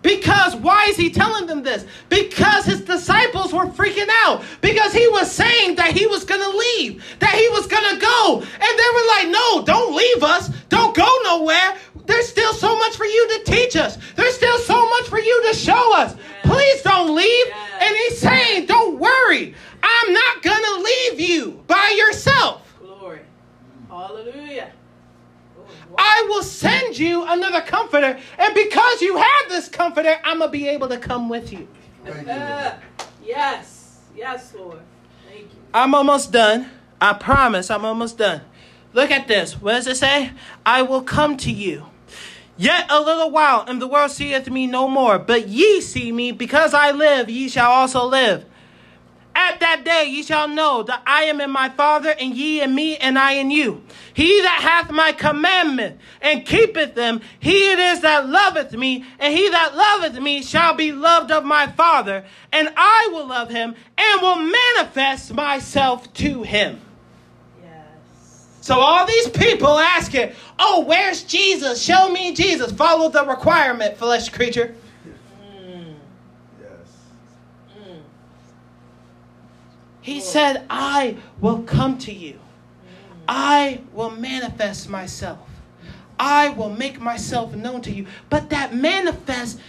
[0.00, 1.84] Because why is he telling them this?
[2.08, 4.44] Because his disciples were freaking out.
[4.60, 8.00] Because he was saying that he was going to leave, that he was going to
[8.00, 8.36] go.
[8.40, 10.48] And they were like, no, don't leave us.
[10.68, 11.76] Don't go nowhere.
[12.06, 13.98] There's still so much for you to teach us.
[14.14, 16.14] There's still so much for you to show us.
[16.42, 17.46] Please don't leave.
[17.80, 19.54] And he's saying, don't worry.
[19.82, 22.74] I'm not going to leave you by yourself.
[22.80, 23.20] Glory.
[23.88, 24.72] Hallelujah.
[25.90, 25.96] Wow.
[25.98, 28.18] I will send you another comforter.
[28.38, 31.68] And because you have this comforter, I'm going to be able to come with you.
[32.04, 32.38] Thank you, Lord.
[32.38, 32.74] Uh,
[33.24, 34.00] yes.
[34.16, 34.80] Yes, Lord.
[35.28, 35.58] Thank you.
[35.72, 36.70] I'm almost done.
[37.00, 38.40] I promise I'm almost done.
[38.92, 39.60] Look at this.
[39.60, 40.32] What does it say?
[40.66, 41.86] I will come to you.
[42.56, 45.18] Yet a little while, and the world seeth me no more.
[45.20, 48.44] But ye see me, because I live, ye shall also live.
[49.48, 52.74] At that day ye shall know that I am in my Father, and ye in
[52.74, 53.82] me, and I in you.
[54.12, 59.32] He that hath my commandment and keepeth them, he it is that loveth me, and
[59.32, 63.74] he that loveth me shall be loved of my Father, and I will love him,
[63.96, 66.80] and will manifest myself to him.
[67.62, 68.48] Yes.
[68.60, 71.82] So all these people asking, "Oh, where's Jesus?
[71.82, 74.74] Show me Jesus." Follow the requirement, flesh creature.
[75.64, 75.94] Mm.
[76.60, 76.88] Yes.
[77.78, 78.00] Mm.
[80.08, 82.40] He said, I will come to you.
[83.28, 85.38] I will manifest myself.
[86.18, 88.06] I will make myself known to you.
[88.30, 89.60] But that manifest,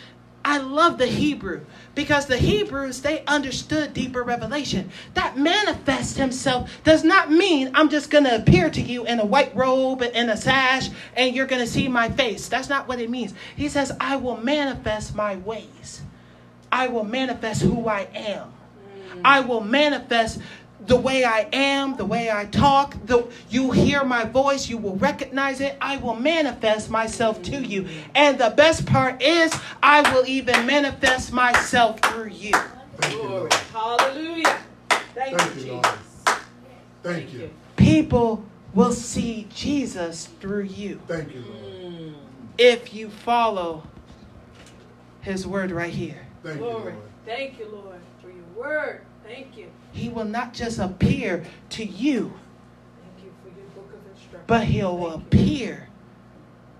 [0.46, 4.92] I love the Hebrew because the Hebrews, they understood deeper revelation.
[5.14, 9.26] That manifest himself does not mean I'm just going to appear to you in a
[9.26, 12.48] white robe and a sash and you're going to see my face.
[12.48, 13.34] That's not what it means.
[13.58, 16.02] He says, I will manifest my ways.
[16.72, 18.54] I will manifest who I am.
[19.24, 20.40] I will manifest
[20.86, 22.96] the way I am, the way I talk.
[23.06, 25.78] The, you hear my voice, you will recognize it.
[25.82, 27.88] I will manifest myself to you.
[28.16, 32.54] And the best part is, I will even manifest myself through you.
[33.02, 33.50] Glory.
[33.72, 34.58] Hallelujah.
[35.14, 36.26] Thank, Thank you, you, Jesus.
[36.28, 36.40] Lord.
[37.04, 37.50] Thank you.
[37.78, 38.44] People
[38.74, 41.94] will see Jesus through you Thank you, Lord.
[41.94, 42.14] Mm.
[42.58, 43.84] if you follow
[45.22, 46.28] his word right here.
[46.44, 46.96] Thank you, Lord.
[47.26, 48.09] Thank you, Lord, for your
[48.60, 49.02] word.
[49.26, 49.68] Thank you.
[49.92, 52.34] He will not just appear to you,
[53.16, 54.44] Thank you for your book of instruction.
[54.48, 55.40] but he'll Thank you.
[55.40, 55.88] appear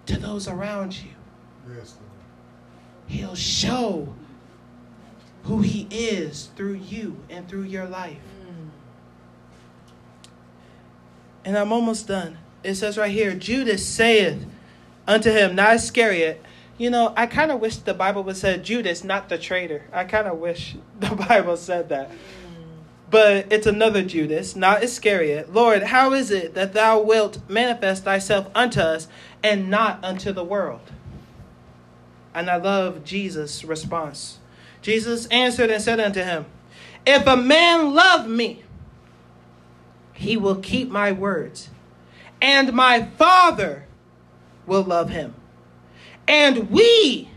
[0.08, 1.10] to those around you.
[1.68, 2.10] Yes, Lord.
[3.08, 4.14] He'll show
[5.44, 8.18] who He is through you and through your life.
[8.48, 8.70] Mm.
[11.46, 12.38] And I'm almost done.
[12.64, 14.46] It says right here Judas saith
[15.08, 16.44] unto him, not Iscariot.
[16.80, 19.84] You know, I kind of wish the Bible would say Judas, not the traitor.
[19.92, 22.10] I kind of wish the Bible said that.
[23.12, 25.54] But it's another Judas, not Iscariot.
[25.54, 29.08] Lord, how is it that thou wilt manifest thyself unto us
[29.44, 30.92] and not unto the world?
[32.34, 34.38] And I love Jesus' response.
[34.82, 36.46] Jesus answered and said unto him,
[37.06, 38.64] If a man love me,
[40.14, 41.70] he will keep my words,
[42.42, 43.86] and my Father
[44.66, 45.34] will love him.
[46.30, 47.28] And we,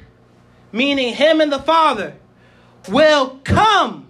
[0.70, 2.14] meaning him and the Father,
[2.90, 4.07] will come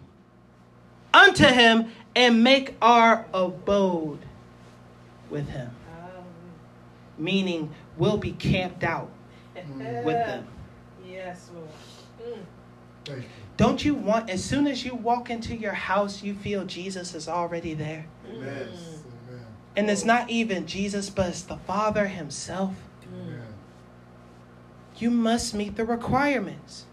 [1.14, 4.18] unto him and make our abode
[5.30, 5.70] with him.
[5.88, 6.24] Hallelujah.
[7.16, 9.08] Meaning, we'll be camped out
[9.54, 10.48] with them.
[11.06, 11.68] Yes, Lord.
[12.20, 12.44] Mm.
[13.08, 13.22] You.
[13.56, 17.28] Don't you want, as soon as you walk into your house, you feel Jesus is
[17.28, 18.06] already there?
[18.28, 18.46] Amen.
[18.48, 19.46] Amen.
[19.76, 22.74] And it's not even Jesus, but it's the Father Himself.
[25.02, 26.84] You must meet the requirements.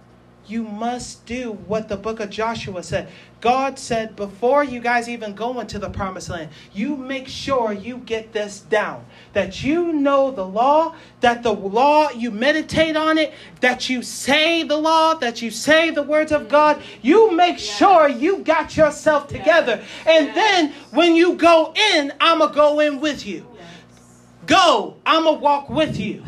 [0.47, 3.07] You must do what the book of Joshua said.
[3.39, 7.97] God said, before you guys even go into the promised land, you make sure you
[7.97, 9.05] get this down.
[9.33, 14.63] That you know the law, that the law, you meditate on it, that you say
[14.63, 16.81] the law, that you say the words of God.
[17.03, 19.83] You make sure you got yourself together.
[20.07, 23.45] And then when you go in, I'm going to go in with you.
[23.53, 24.25] Yes.
[24.47, 26.23] Go, I'm going to walk with you.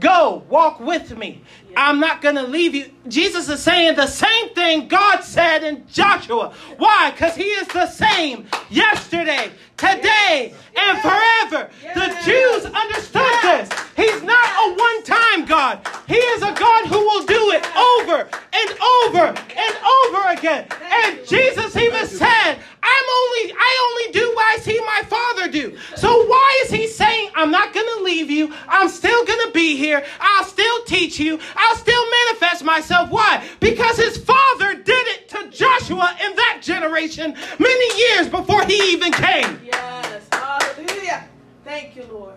[0.00, 1.42] Go, walk with me.
[1.76, 2.90] I'm not going to leave you.
[3.06, 6.54] Jesus is saying the same thing God said in Joshua.
[6.78, 7.10] Why?
[7.10, 11.70] Because He is the same yesterday, today, and forever.
[11.94, 13.68] The Jews understood this.
[13.94, 18.28] He's not a one time God, He is a God who will do it over
[18.52, 18.70] and
[19.04, 20.66] over and over again.
[20.70, 25.76] And Jesus even said, I'm only, I only do what I see my Father do.
[25.96, 28.52] So why is He saying, I'm not going to leave you?
[28.68, 30.04] I'm still going to be here.
[30.20, 31.38] I'll still teach you.
[31.66, 33.10] I'll still manifest myself.
[33.10, 33.44] Why?
[33.60, 39.12] Because his father did it to Joshua in that generation many years before he even
[39.12, 39.60] came.
[39.64, 40.26] Yes.
[40.32, 41.28] Hallelujah.
[41.64, 42.34] Thank you, Lord.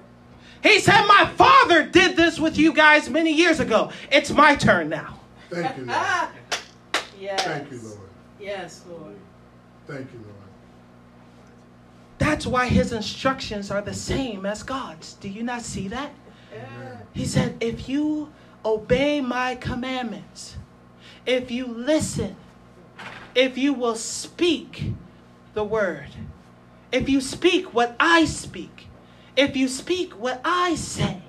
[0.64, 3.92] He said, My father did this with you guys many years ago.
[4.12, 5.20] It's my turn now.
[5.50, 5.98] Thank you, Lord.
[5.98, 6.32] Ah.
[7.20, 7.44] Yes.
[7.44, 8.10] Thank you, Lord.
[8.40, 9.16] Yes, Lord.
[9.88, 10.36] Thank you, Lord.
[12.18, 15.14] That's why his instructions are the same as God's.
[15.16, 16.12] Do you not see that?
[16.54, 16.98] Yeah.
[17.14, 18.32] He said, If you
[18.64, 20.58] obey my commandments,
[21.26, 22.36] if you listen,
[23.36, 24.94] if you will speak
[25.54, 26.10] the word,
[26.92, 28.88] if you speak what I speak,
[29.36, 31.22] if you speak what I say,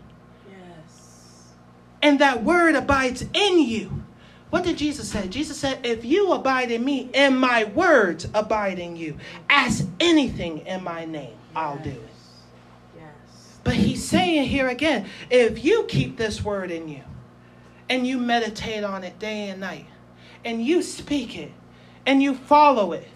[0.48, 1.54] Yes.
[2.02, 4.02] and that word abides in you.
[4.48, 5.28] What did Jesus say?
[5.28, 9.16] Jesus said, If you abide in me and my words abide in you,
[9.48, 12.08] ask anything in my name, I'll do it.
[12.96, 13.58] Yes.
[13.62, 17.02] But he's saying here again, if you keep this word in you
[17.90, 19.86] and you meditate on it day and night
[20.44, 21.52] and you speak it
[22.06, 23.08] and you follow it,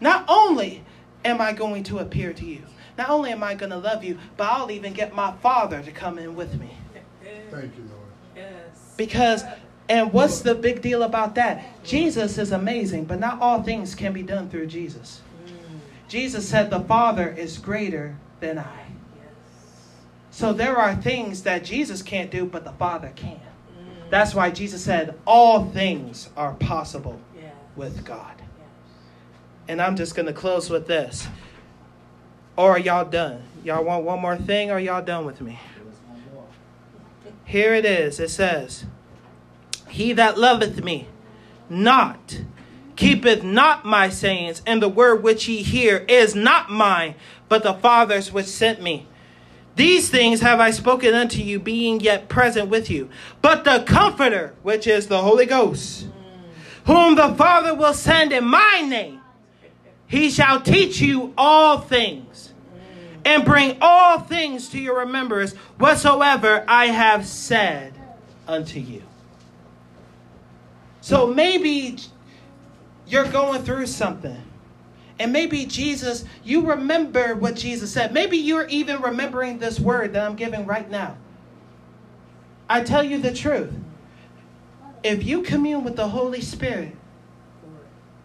[0.00, 0.84] not only
[1.24, 2.62] am I going to appear to you,
[2.98, 5.92] not only am I going to love you, but I'll even get my father to
[5.92, 6.76] come in with me.
[7.50, 8.02] Thank you, Lord.
[8.34, 8.94] Yes.
[8.96, 9.44] Because,
[9.88, 11.84] and what's the big deal about that?
[11.84, 15.20] Jesus is amazing, but not all things can be done through Jesus.
[15.46, 15.50] Mm.
[16.08, 18.86] Jesus said, The Father is greater than I.
[19.16, 19.26] Yes.
[20.30, 23.40] So there are things that Jesus can't do, but the Father can.
[24.12, 27.54] That's why Jesus said, All things are possible Yes.
[27.76, 28.34] with God.
[28.36, 28.68] Yes.
[29.68, 31.26] And I'm just going to close with this.
[32.54, 33.42] Or are y'all done?
[33.64, 35.58] Y'all want one more thing, or y'all done with me?
[37.46, 38.20] Here it is.
[38.20, 38.84] It says,
[39.88, 41.08] He that loveth me
[41.70, 42.42] not
[42.96, 47.14] keepeth not my sayings, and the word which ye hear is not mine,
[47.48, 49.06] but the Father's which sent me.
[49.74, 53.08] These things have I spoken unto you, being yet present with you.
[53.40, 56.06] But the Comforter, which is the Holy Ghost,
[56.84, 59.20] whom the Father will send in my name,
[60.06, 62.52] he shall teach you all things
[63.24, 67.94] and bring all things to your remembrance whatsoever I have said
[68.46, 69.02] unto you.
[71.00, 71.96] So maybe
[73.06, 74.42] you're going through something.
[75.18, 78.12] And maybe Jesus, you remember what Jesus said.
[78.12, 81.16] Maybe you're even remembering this word that I'm giving right now.
[82.68, 83.72] I tell you the truth.
[85.02, 86.96] If you commune with the Holy Spirit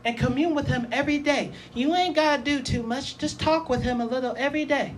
[0.05, 3.17] and commune with Him every day, you ain't got to do too much.
[3.17, 4.95] Just talk with Him a little every day.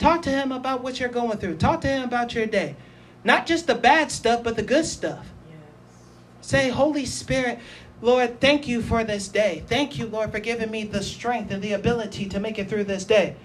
[0.00, 1.58] Talk to him about what you're going through.
[1.58, 2.74] Talk to him about your day.
[3.22, 5.26] Not just the bad stuff, but the good stuff.
[5.46, 5.58] Yes.
[6.40, 7.58] Say, Holy Spirit,
[8.02, 9.62] Lord, thank you for this day.
[9.66, 12.84] Thank you, Lord, for giving me the strength and the ability to make it through
[12.84, 13.36] this day.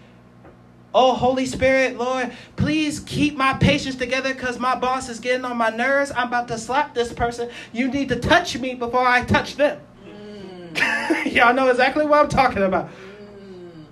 [0.94, 5.58] Oh, Holy Spirit, Lord, please keep my patience together because my boss is getting on
[5.58, 6.10] my nerves.
[6.16, 7.50] I'm about to slap this person.
[7.74, 9.82] You need to touch me before I touch them.
[10.08, 11.34] Mm.
[11.34, 12.90] Y'all know exactly what I'm talking about.
[12.90, 13.84] Mm.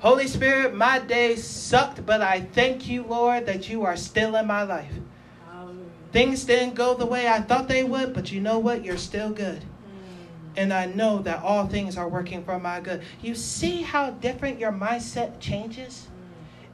[0.00, 4.46] Holy Spirit, my day sucked, but I thank you, Lord, that you are still in
[4.46, 4.92] my life.
[6.14, 8.84] Things didn't go the way I thought they would, but you know what?
[8.84, 9.62] You're still good.
[9.62, 9.64] Mm.
[10.56, 13.02] And I know that all things are working for my good.
[13.20, 16.06] You see how different your mindset changes?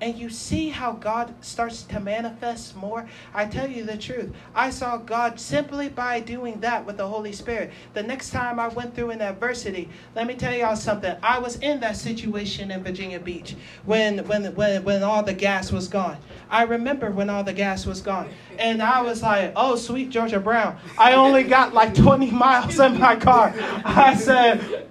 [0.01, 4.33] And you see how God starts to manifest more, I tell you the truth.
[4.55, 7.71] I saw God simply by doing that with the Holy Spirit.
[7.95, 11.15] The next time I went through an adversity, let me tell y'all something.
[11.23, 15.71] I was in that situation in Virginia Beach when when when when all the gas
[15.71, 16.17] was gone.
[16.49, 18.29] I remember when all the gas was gone.
[18.59, 20.79] And I was like, oh, sweet Georgia Brown.
[20.99, 23.55] I only got like 20 miles in my car.
[23.85, 24.89] I said,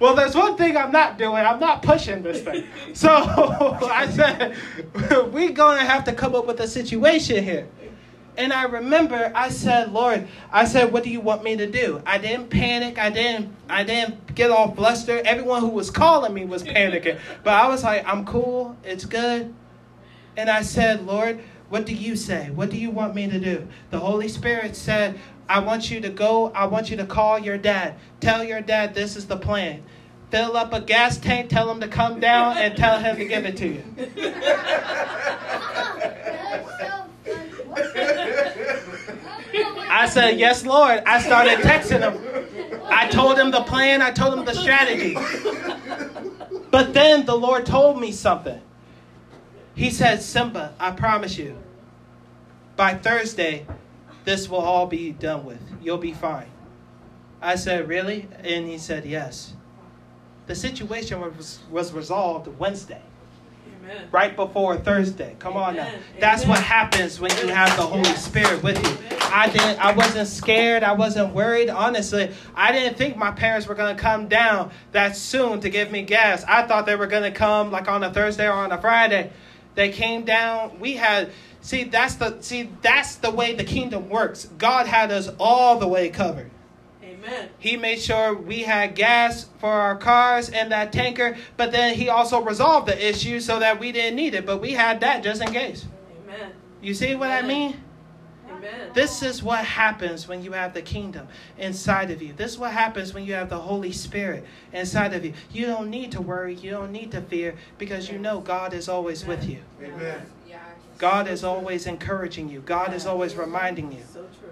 [0.00, 1.36] well, there's one thing I'm not doing.
[1.36, 2.66] I'm not pushing this thing.
[2.94, 4.56] So I said,
[5.32, 7.68] we're going to have to come up with a situation here.
[8.36, 12.00] And I remember I said, Lord, I said, what do you want me to do?
[12.06, 12.98] I didn't panic.
[12.98, 15.26] I didn't I didn't get all flustered.
[15.26, 17.18] Everyone who was calling me was panicking.
[17.44, 18.76] But I was like, I'm cool.
[18.82, 19.54] It's good.
[20.36, 22.50] And I said, Lord, what do you say?
[22.50, 23.68] What do you want me to do?
[23.90, 25.18] The Holy Spirit said,
[25.50, 26.52] I want you to go.
[26.54, 27.96] I want you to call your dad.
[28.20, 29.82] Tell your dad this is the plan.
[30.30, 33.44] Fill up a gas tank, tell him to come down, and tell him to give
[33.44, 33.82] it to you.
[39.90, 41.02] I said, Yes, Lord.
[41.04, 42.80] I started texting him.
[42.84, 45.16] I told him the plan, I told him the strategy.
[46.70, 48.60] But then the Lord told me something.
[49.74, 51.56] He said, Simba, I promise you,
[52.76, 53.66] by Thursday,
[54.24, 55.60] this will all be done with.
[55.82, 56.48] You'll be fine.
[57.40, 58.28] I said, Really?
[58.44, 59.54] And he said, Yes.
[60.46, 63.00] The situation was, was resolved Wednesday,
[63.84, 64.08] Amen.
[64.10, 65.36] right before Thursday.
[65.38, 65.86] Come on now.
[65.86, 66.00] Amen.
[66.18, 69.18] That's what happens when you have the Holy Spirit with you.
[69.32, 71.70] I didn't I wasn't scared, I wasn't worried.
[71.70, 76.02] Honestly, I didn't think my parents were gonna come down that soon to give me
[76.02, 76.44] gas.
[76.48, 79.30] I thought they were gonna come like on a Thursday or on a Friday.
[79.80, 80.78] They came down.
[80.78, 81.30] We had
[81.62, 84.46] see that's the see that's the way the kingdom works.
[84.58, 86.50] God had us all the way covered.
[87.02, 87.48] Amen.
[87.58, 92.10] He made sure we had gas for our cars and that tanker, but then he
[92.10, 95.40] also resolved the issue so that we didn't need it, but we had that just
[95.40, 95.86] in case.
[96.26, 96.52] Amen.
[96.82, 97.82] You see what I mean?
[98.60, 98.90] Amen.
[98.94, 102.32] This is what happens when you have the kingdom inside of you.
[102.32, 105.32] This is what happens when you have the Holy Spirit inside of you.
[105.52, 108.88] You don't need to worry, you don't need to fear because you know God is
[108.88, 109.58] always with you.
[109.82, 110.26] Amen.
[111.00, 112.60] God is always encouraging you.
[112.60, 114.02] God is always reminding you.
[114.12, 114.50] So true.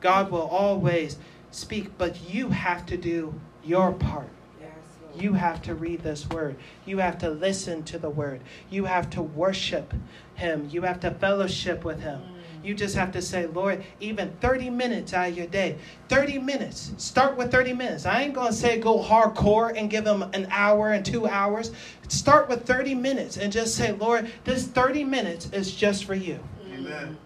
[0.00, 1.16] God will always
[1.52, 4.28] speak, but you have to do your part.
[4.60, 4.72] Yes,
[5.16, 6.56] You have to read this word.
[6.84, 8.40] You have to listen to the word.
[8.68, 9.94] You have to worship
[10.34, 10.68] him.
[10.72, 12.20] You have to fellowship with him.
[12.62, 15.78] You just have to say, Lord, even 30 minutes out of your day.
[16.08, 16.92] 30 minutes.
[16.98, 18.04] Start with 30 minutes.
[18.04, 21.72] I ain't going to say go hardcore and give them an hour and two hours.
[22.08, 26.38] Start with 30 minutes and just say, Lord, this 30 minutes is just for you.
[26.70, 27.16] Amen.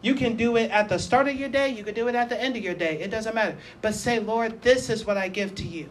[0.00, 2.28] You can do it at the start of your day, you can do it at
[2.28, 3.00] the end of your day.
[3.00, 3.56] It doesn't matter.
[3.80, 5.88] But say, Lord, this is what I give to you.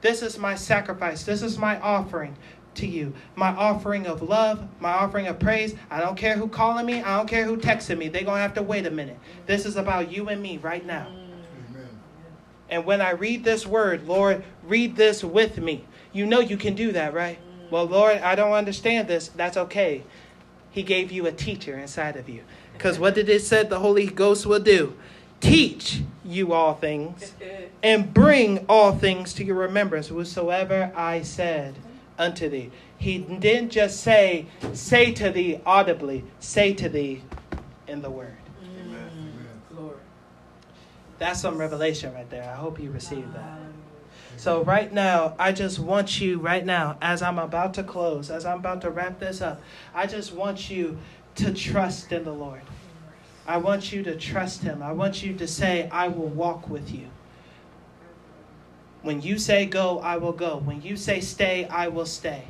[0.00, 1.24] This is my sacrifice.
[1.24, 2.36] This is my offering
[2.76, 3.14] to you.
[3.36, 5.74] My offering of love, my offering of praise.
[5.90, 7.02] I don't care who calling me.
[7.02, 8.08] I don't care who texting me.
[8.08, 9.18] They're going to have to wait a minute.
[9.46, 11.06] This is about you and me right now.
[11.08, 11.88] Amen.
[12.68, 15.84] And when I read this word, Lord, read this with me.
[16.12, 17.38] You know you can do that, right?
[17.70, 19.28] Well, Lord, I don't understand this.
[19.28, 20.04] That's okay.
[20.70, 22.42] He gave you a teacher inside of you.
[22.72, 24.96] Because what did it said the Holy Ghost will do?
[25.40, 27.34] Teach you all things
[27.82, 31.76] and bring all things to your remembrance whatsoever I said
[32.18, 32.70] unto thee.
[32.96, 37.22] He didn't just say, say to thee audibly, say to thee
[37.86, 38.36] in the word.
[38.80, 39.34] Amen.
[41.18, 42.44] That's some revelation right there.
[42.44, 43.58] I hope you received that.
[44.36, 48.44] So, right now, I just want you, right now, as I'm about to close, as
[48.44, 49.62] I'm about to wrap this up,
[49.94, 50.98] I just want you
[51.36, 52.62] to trust in the Lord.
[53.46, 54.82] I want you to trust Him.
[54.82, 57.08] I want you to say, I will walk with you.
[59.04, 60.56] When you say go, I will go.
[60.56, 62.44] When you say stay, I will stay.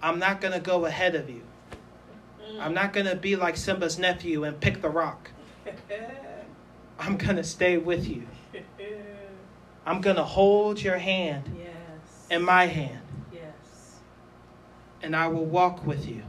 [0.00, 1.42] I'm not going to go ahead of you.
[2.60, 5.32] I'm not going to be like Simba's nephew and pick the rock.
[7.00, 8.22] I'm going to stay with you.
[9.84, 12.26] I'm going to hold your hand Yes.
[12.30, 13.98] in my hand, Yes.
[15.02, 16.22] and I will walk with you.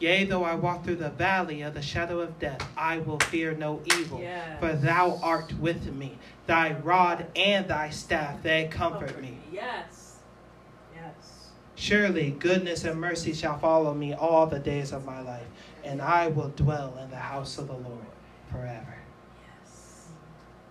[0.00, 3.54] Yea, though I walk through the valley of the shadow of death, I will fear
[3.54, 4.20] no evil.
[4.20, 4.60] Yes.
[4.60, 6.18] For thou art with me.
[6.46, 9.38] Thy rod and thy staff, they comfort me.
[9.52, 10.16] Yes.
[10.94, 11.50] Yes.
[11.74, 15.46] Surely goodness and mercy shall follow me all the days of my life,
[15.84, 18.06] and I will dwell in the house of the Lord
[18.50, 18.96] forever.
[19.42, 20.08] Yes.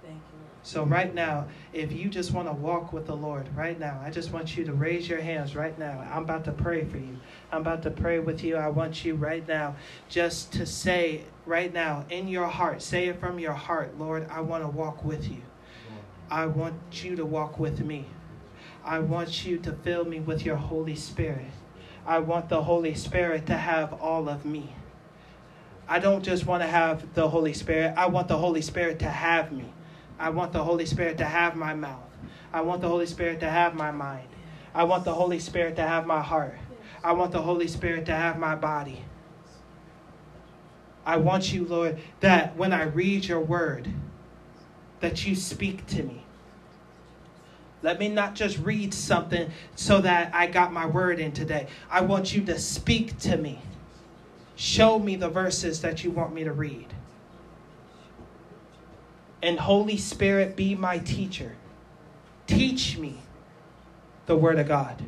[0.03, 0.52] Thank you, Lord.
[0.65, 4.09] So, right now, if you just want to walk with the Lord right now, I
[4.09, 6.07] just want you to raise your hands right now.
[6.09, 7.19] I'm about to pray for you.
[7.51, 8.55] I'm about to pray with you.
[8.55, 9.75] I want you right now
[10.07, 14.39] just to say, right now, in your heart, say it from your heart, Lord, I
[14.39, 15.41] want to walk with you.
[16.31, 18.05] I want you to walk with me.
[18.85, 21.51] I want you to fill me with your Holy Spirit.
[22.05, 24.73] I want the Holy Spirit to have all of me.
[25.87, 29.09] I don't just want to have the Holy Spirit, I want the Holy Spirit to
[29.09, 29.65] have me.
[30.23, 32.07] I want the Holy Spirit to have my mouth.
[32.53, 34.29] I want the Holy Spirit to have my mind.
[34.73, 36.57] I want the Holy Spirit to have my heart.
[37.03, 39.03] I want the Holy Spirit to have my body.
[41.05, 43.91] I want you, Lord, that when I read your word,
[45.01, 46.23] that you speak to me.
[47.81, 51.67] Let me not just read something so that I got my word in today.
[51.91, 53.59] I want you to speak to me.
[54.55, 56.93] Show me the verses that you want me to read.
[59.43, 61.57] And Holy Spirit, be my teacher.
[62.47, 63.17] Teach me
[64.25, 65.03] the Word of God.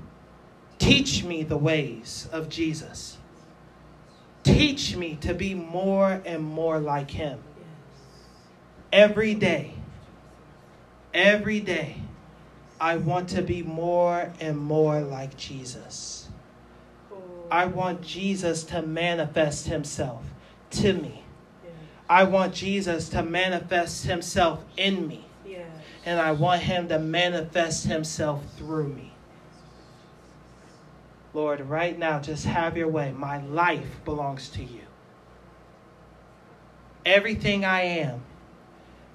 [0.77, 3.17] Teach me the ways of Jesus.
[4.43, 7.39] Teach me to be more and more like Him.
[8.91, 9.75] Every day,
[11.13, 12.01] every day,
[12.79, 16.27] I want to be more and more like Jesus.
[17.49, 20.25] I want Jesus to manifest Himself
[20.71, 21.24] to me.
[22.09, 25.25] I want Jesus to manifest Himself in me.
[25.45, 25.67] Yes.
[26.05, 29.13] And I want Him to manifest Himself through me.
[31.33, 33.11] Lord, right now, just have your way.
[33.11, 34.81] My life belongs to you.
[37.05, 38.21] Everything I am,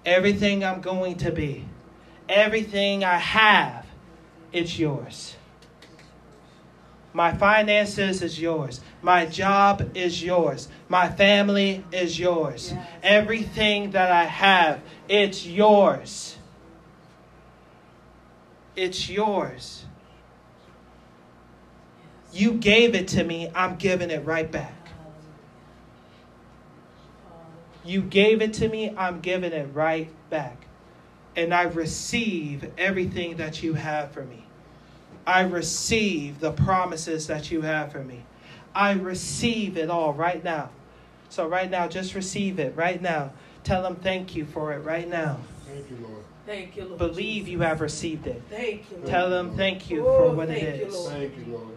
[0.05, 1.65] everything I'm going to be,
[2.29, 3.87] everything I have,
[4.53, 5.37] it's yours.
[7.13, 8.81] My finances is yours.
[9.03, 10.69] My job is yours.
[10.89, 12.73] My family is yours.
[12.73, 12.89] Yes.
[13.03, 16.37] Everything that I have, it's yours.
[18.77, 19.85] It's yours.
[22.33, 24.75] You gave it to me, I'm giving it right back.
[27.85, 30.67] You gave it to me, I'm giving it right back.
[31.35, 34.45] And I receive everything that you have for me.
[35.27, 38.25] I receive the promises that you have for me.
[38.75, 40.71] I receive it all right now.
[41.29, 43.33] So, right now, just receive it right now.
[43.63, 45.39] Tell him thank you for it right now.
[45.67, 46.25] Thank you, Lord.
[46.47, 46.99] Thank you, Lord.
[46.99, 48.43] Believe you have received it.
[48.51, 49.09] Thank you, Lord.
[49.09, 50.99] Tell him thank you for Oh, what it thank you.
[50.99, 51.13] Lord.
[51.13, 51.69] Thank you, Lord.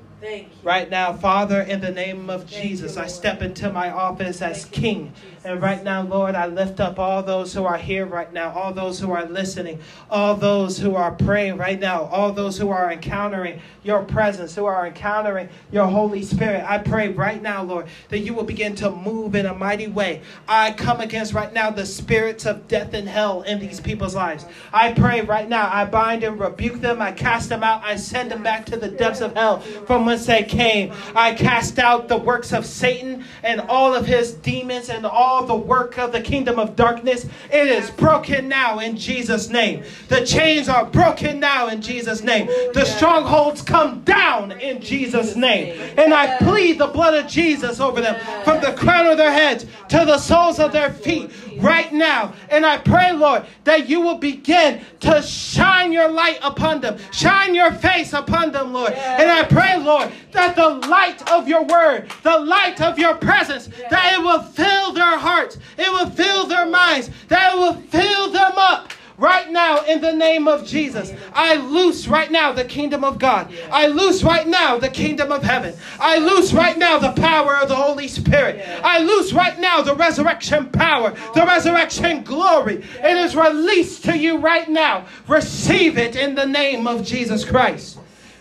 [0.64, 4.42] Right now, Father, in the name of Thank you, Jesus, I step into my office
[4.42, 5.14] as Thank King.
[5.44, 8.74] And right now, Lord, I lift up all those who are here right now, all
[8.74, 12.90] those who are listening, all those who are praying right now, all those who are
[12.94, 16.64] encountering your presence, who are encountering your Holy Spirit.
[16.66, 20.22] I pray right now, Lord, that you will begin to move in a mighty way.
[20.48, 24.46] I come against right now the spirits of death and hell in these people's lives.
[24.72, 28.32] I pray right now, I bind and rebuke them, I cast them out, I send
[28.32, 30.94] them back to the depths of hell from whence they came.
[31.16, 35.56] I cast out the works of Satan and all of his demons and all the
[35.56, 37.26] work of the kingdom of darkness.
[37.52, 39.84] It is broken now in Jesus' name.
[40.10, 42.46] The chains are broken now in Jesus' name.
[42.74, 45.82] The strongholds come down in Jesus' name.
[45.98, 49.66] And I plead the blood of Jesus over them from the crown of their heads
[49.90, 52.34] to the soles of their feet right now.
[52.50, 57.56] And I pray, Lord, that you will begin to shine your light upon them, shine
[57.56, 58.94] your face upon them, Lord.
[58.94, 63.70] And I pray, Lord, that the light of your word, the light of your presence,
[63.90, 68.32] that it will fill their hearts, it will fill their minds, that it will fill
[68.32, 68.92] them up.
[69.18, 73.54] Right now, in the name of Jesus, I loose right now the kingdom of God.
[73.72, 75.76] I loose right now the kingdom of heaven.
[76.00, 78.68] I loose right now the power of the Holy Spirit.
[78.84, 82.84] I loose right now the resurrection power, the resurrection glory.
[83.04, 85.06] It is released to you right now.
[85.28, 88.00] Receive it in the name of Jesus Christ.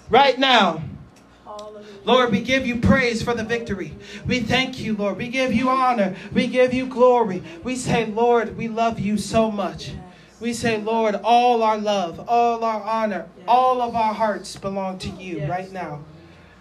[0.09, 0.83] Right now.
[2.05, 3.97] Lord, we give you praise for the victory.
[4.27, 5.17] We thank you, Lord.
[5.17, 6.17] We give you honor.
[6.33, 7.43] We give you glory.
[7.63, 9.93] We say, Lord, we love you so much.
[10.41, 15.11] We say, Lord, all our love, all our honor, all of our hearts belong to
[15.11, 16.01] you right now.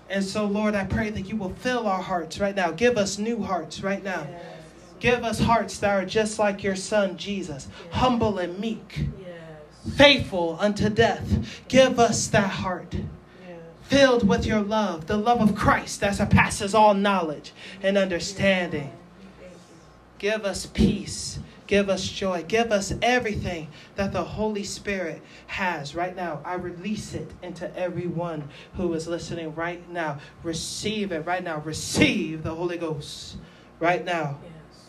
[0.08, 2.70] And so, Lord, I pray that you will fill our hearts right now.
[2.72, 4.28] Give us new hearts right now.
[5.00, 9.08] Give us hearts that are just like your son, Jesus, humble and meek.
[9.96, 11.64] Faithful unto death.
[11.68, 12.94] Give us that heart.
[13.92, 17.52] Filled with your love, the love of Christ that surpasses all knowledge
[17.84, 18.90] and understanding.
[20.18, 21.40] Give us peace.
[21.68, 22.46] Give us joy.
[22.48, 23.68] Give us everything
[23.98, 26.40] that the Holy Spirit has right now.
[26.46, 30.20] I release it into everyone who is listening right now.
[30.42, 31.60] Receive it right now.
[31.60, 33.36] Receive the Holy Ghost
[33.82, 34.40] right now.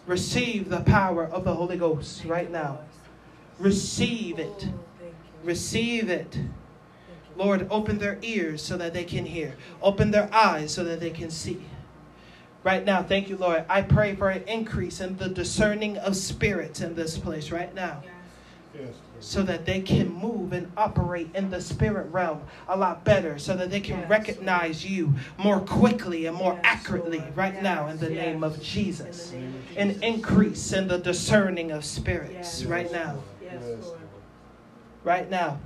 [0.07, 2.78] Receive the power of the Holy Ghost right now.
[3.59, 4.68] Receive it.
[5.42, 6.38] Receive it.
[7.33, 7.45] Thank you.
[7.45, 9.55] Lord, open their ears so that they can hear.
[9.83, 11.62] Open their eyes so that they can see.
[12.64, 13.64] Right now, thank you, Lord.
[13.68, 18.03] I pray for an increase in the discerning of spirits in this place right now
[18.74, 18.85] Yes.
[18.87, 23.39] Yes, so that they can move and operate in the spirit realm a lot better,
[23.39, 24.09] so that they can Yes.
[24.11, 27.37] recognize you more quickly and more Yes, accurately Lord.
[27.37, 28.24] right now in the Yes.
[28.24, 29.30] name of In Jesus.
[29.30, 32.64] the name of An increase in the discerning of spirits Yes.
[32.64, 33.16] right now.
[33.43, 33.83] Yes, Yes, Lord.
[33.85, 33.99] Lord.
[35.05, 35.59] Right now.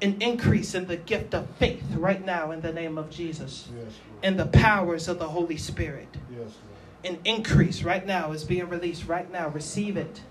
[0.00, 0.16] Hallelujah.
[0.16, 3.68] An increase in the gift of faith right now in the name of Jesus.
[3.76, 3.92] Yes,
[4.22, 6.08] And the powers of the Holy Spirit.
[6.30, 6.50] Yes,
[7.04, 9.48] An increase right now is being released right now.
[9.48, 10.22] Receive it.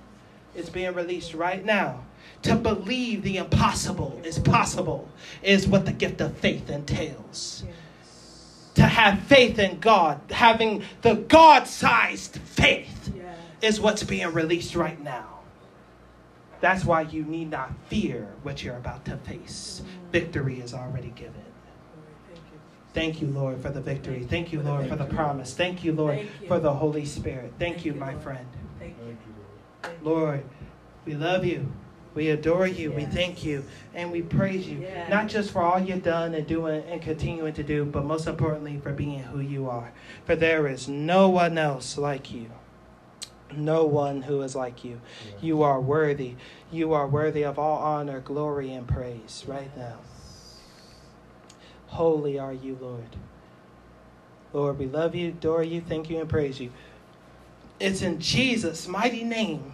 [0.55, 2.03] It's being released right now.
[2.43, 5.09] To believe the impossible is possible
[5.43, 7.63] is what the gift of faith entails.
[7.65, 8.71] Yes.
[8.75, 13.37] To have faith in God, having the God sized faith, Yes.
[13.61, 15.34] is what's being released right now.
[16.61, 19.81] That's why you need not fear what you're about to face.
[20.11, 21.33] Victory is already given.
[22.93, 23.27] Thank you.
[23.27, 24.25] Lord, for the victory.
[24.29, 25.53] Thank you, Lord, for the promise.
[25.53, 27.53] Thank you, Lord, for the Holy Spirit.
[27.59, 28.47] Thank you, my friend.
[28.79, 29.03] Thank you.
[29.03, 29.17] Lord.
[29.81, 30.09] Thank you.
[30.09, 30.43] Lord,
[31.05, 31.71] we love you.
[32.13, 32.93] We adore you.
[32.93, 33.65] We thank you.
[33.93, 34.79] And we praise you.
[34.79, 35.09] Yes.
[35.09, 38.79] Not just for all you've done and doing and continuing to do, but most importantly
[38.81, 39.91] for being who you are.
[40.23, 42.49] For there is no one else like you.
[43.57, 45.01] No one who is like you.
[45.25, 45.43] Yes.
[45.43, 46.35] You are worthy.
[46.71, 49.97] You are worthy of all honor, glory, and praise right now.
[51.87, 53.15] Holy are you, Lord.
[54.53, 56.71] Lord, we love you, adore you, thank you, and praise you.
[57.79, 59.73] It's in Jesus' mighty name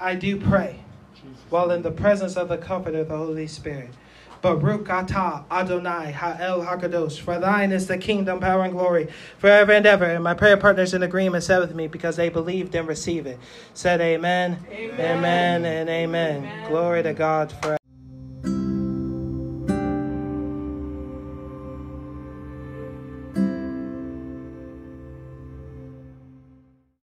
[0.00, 0.80] I do pray,
[1.14, 1.38] Jesus.
[1.50, 3.90] while in the presence of the Comforter, the Holy Spirit.
[4.44, 7.18] Baruch atah Adonai Ha'el Hakadosh.
[7.18, 10.04] For thine is the kingdom, power, and glory forever and ever.
[10.04, 13.38] And my prayer partners in agreement said with me because they believed and received it.
[13.72, 15.00] Said amen, Amen.
[15.00, 16.44] amen, and amen.
[16.44, 16.68] Amen.
[16.68, 17.78] Glory to God forever.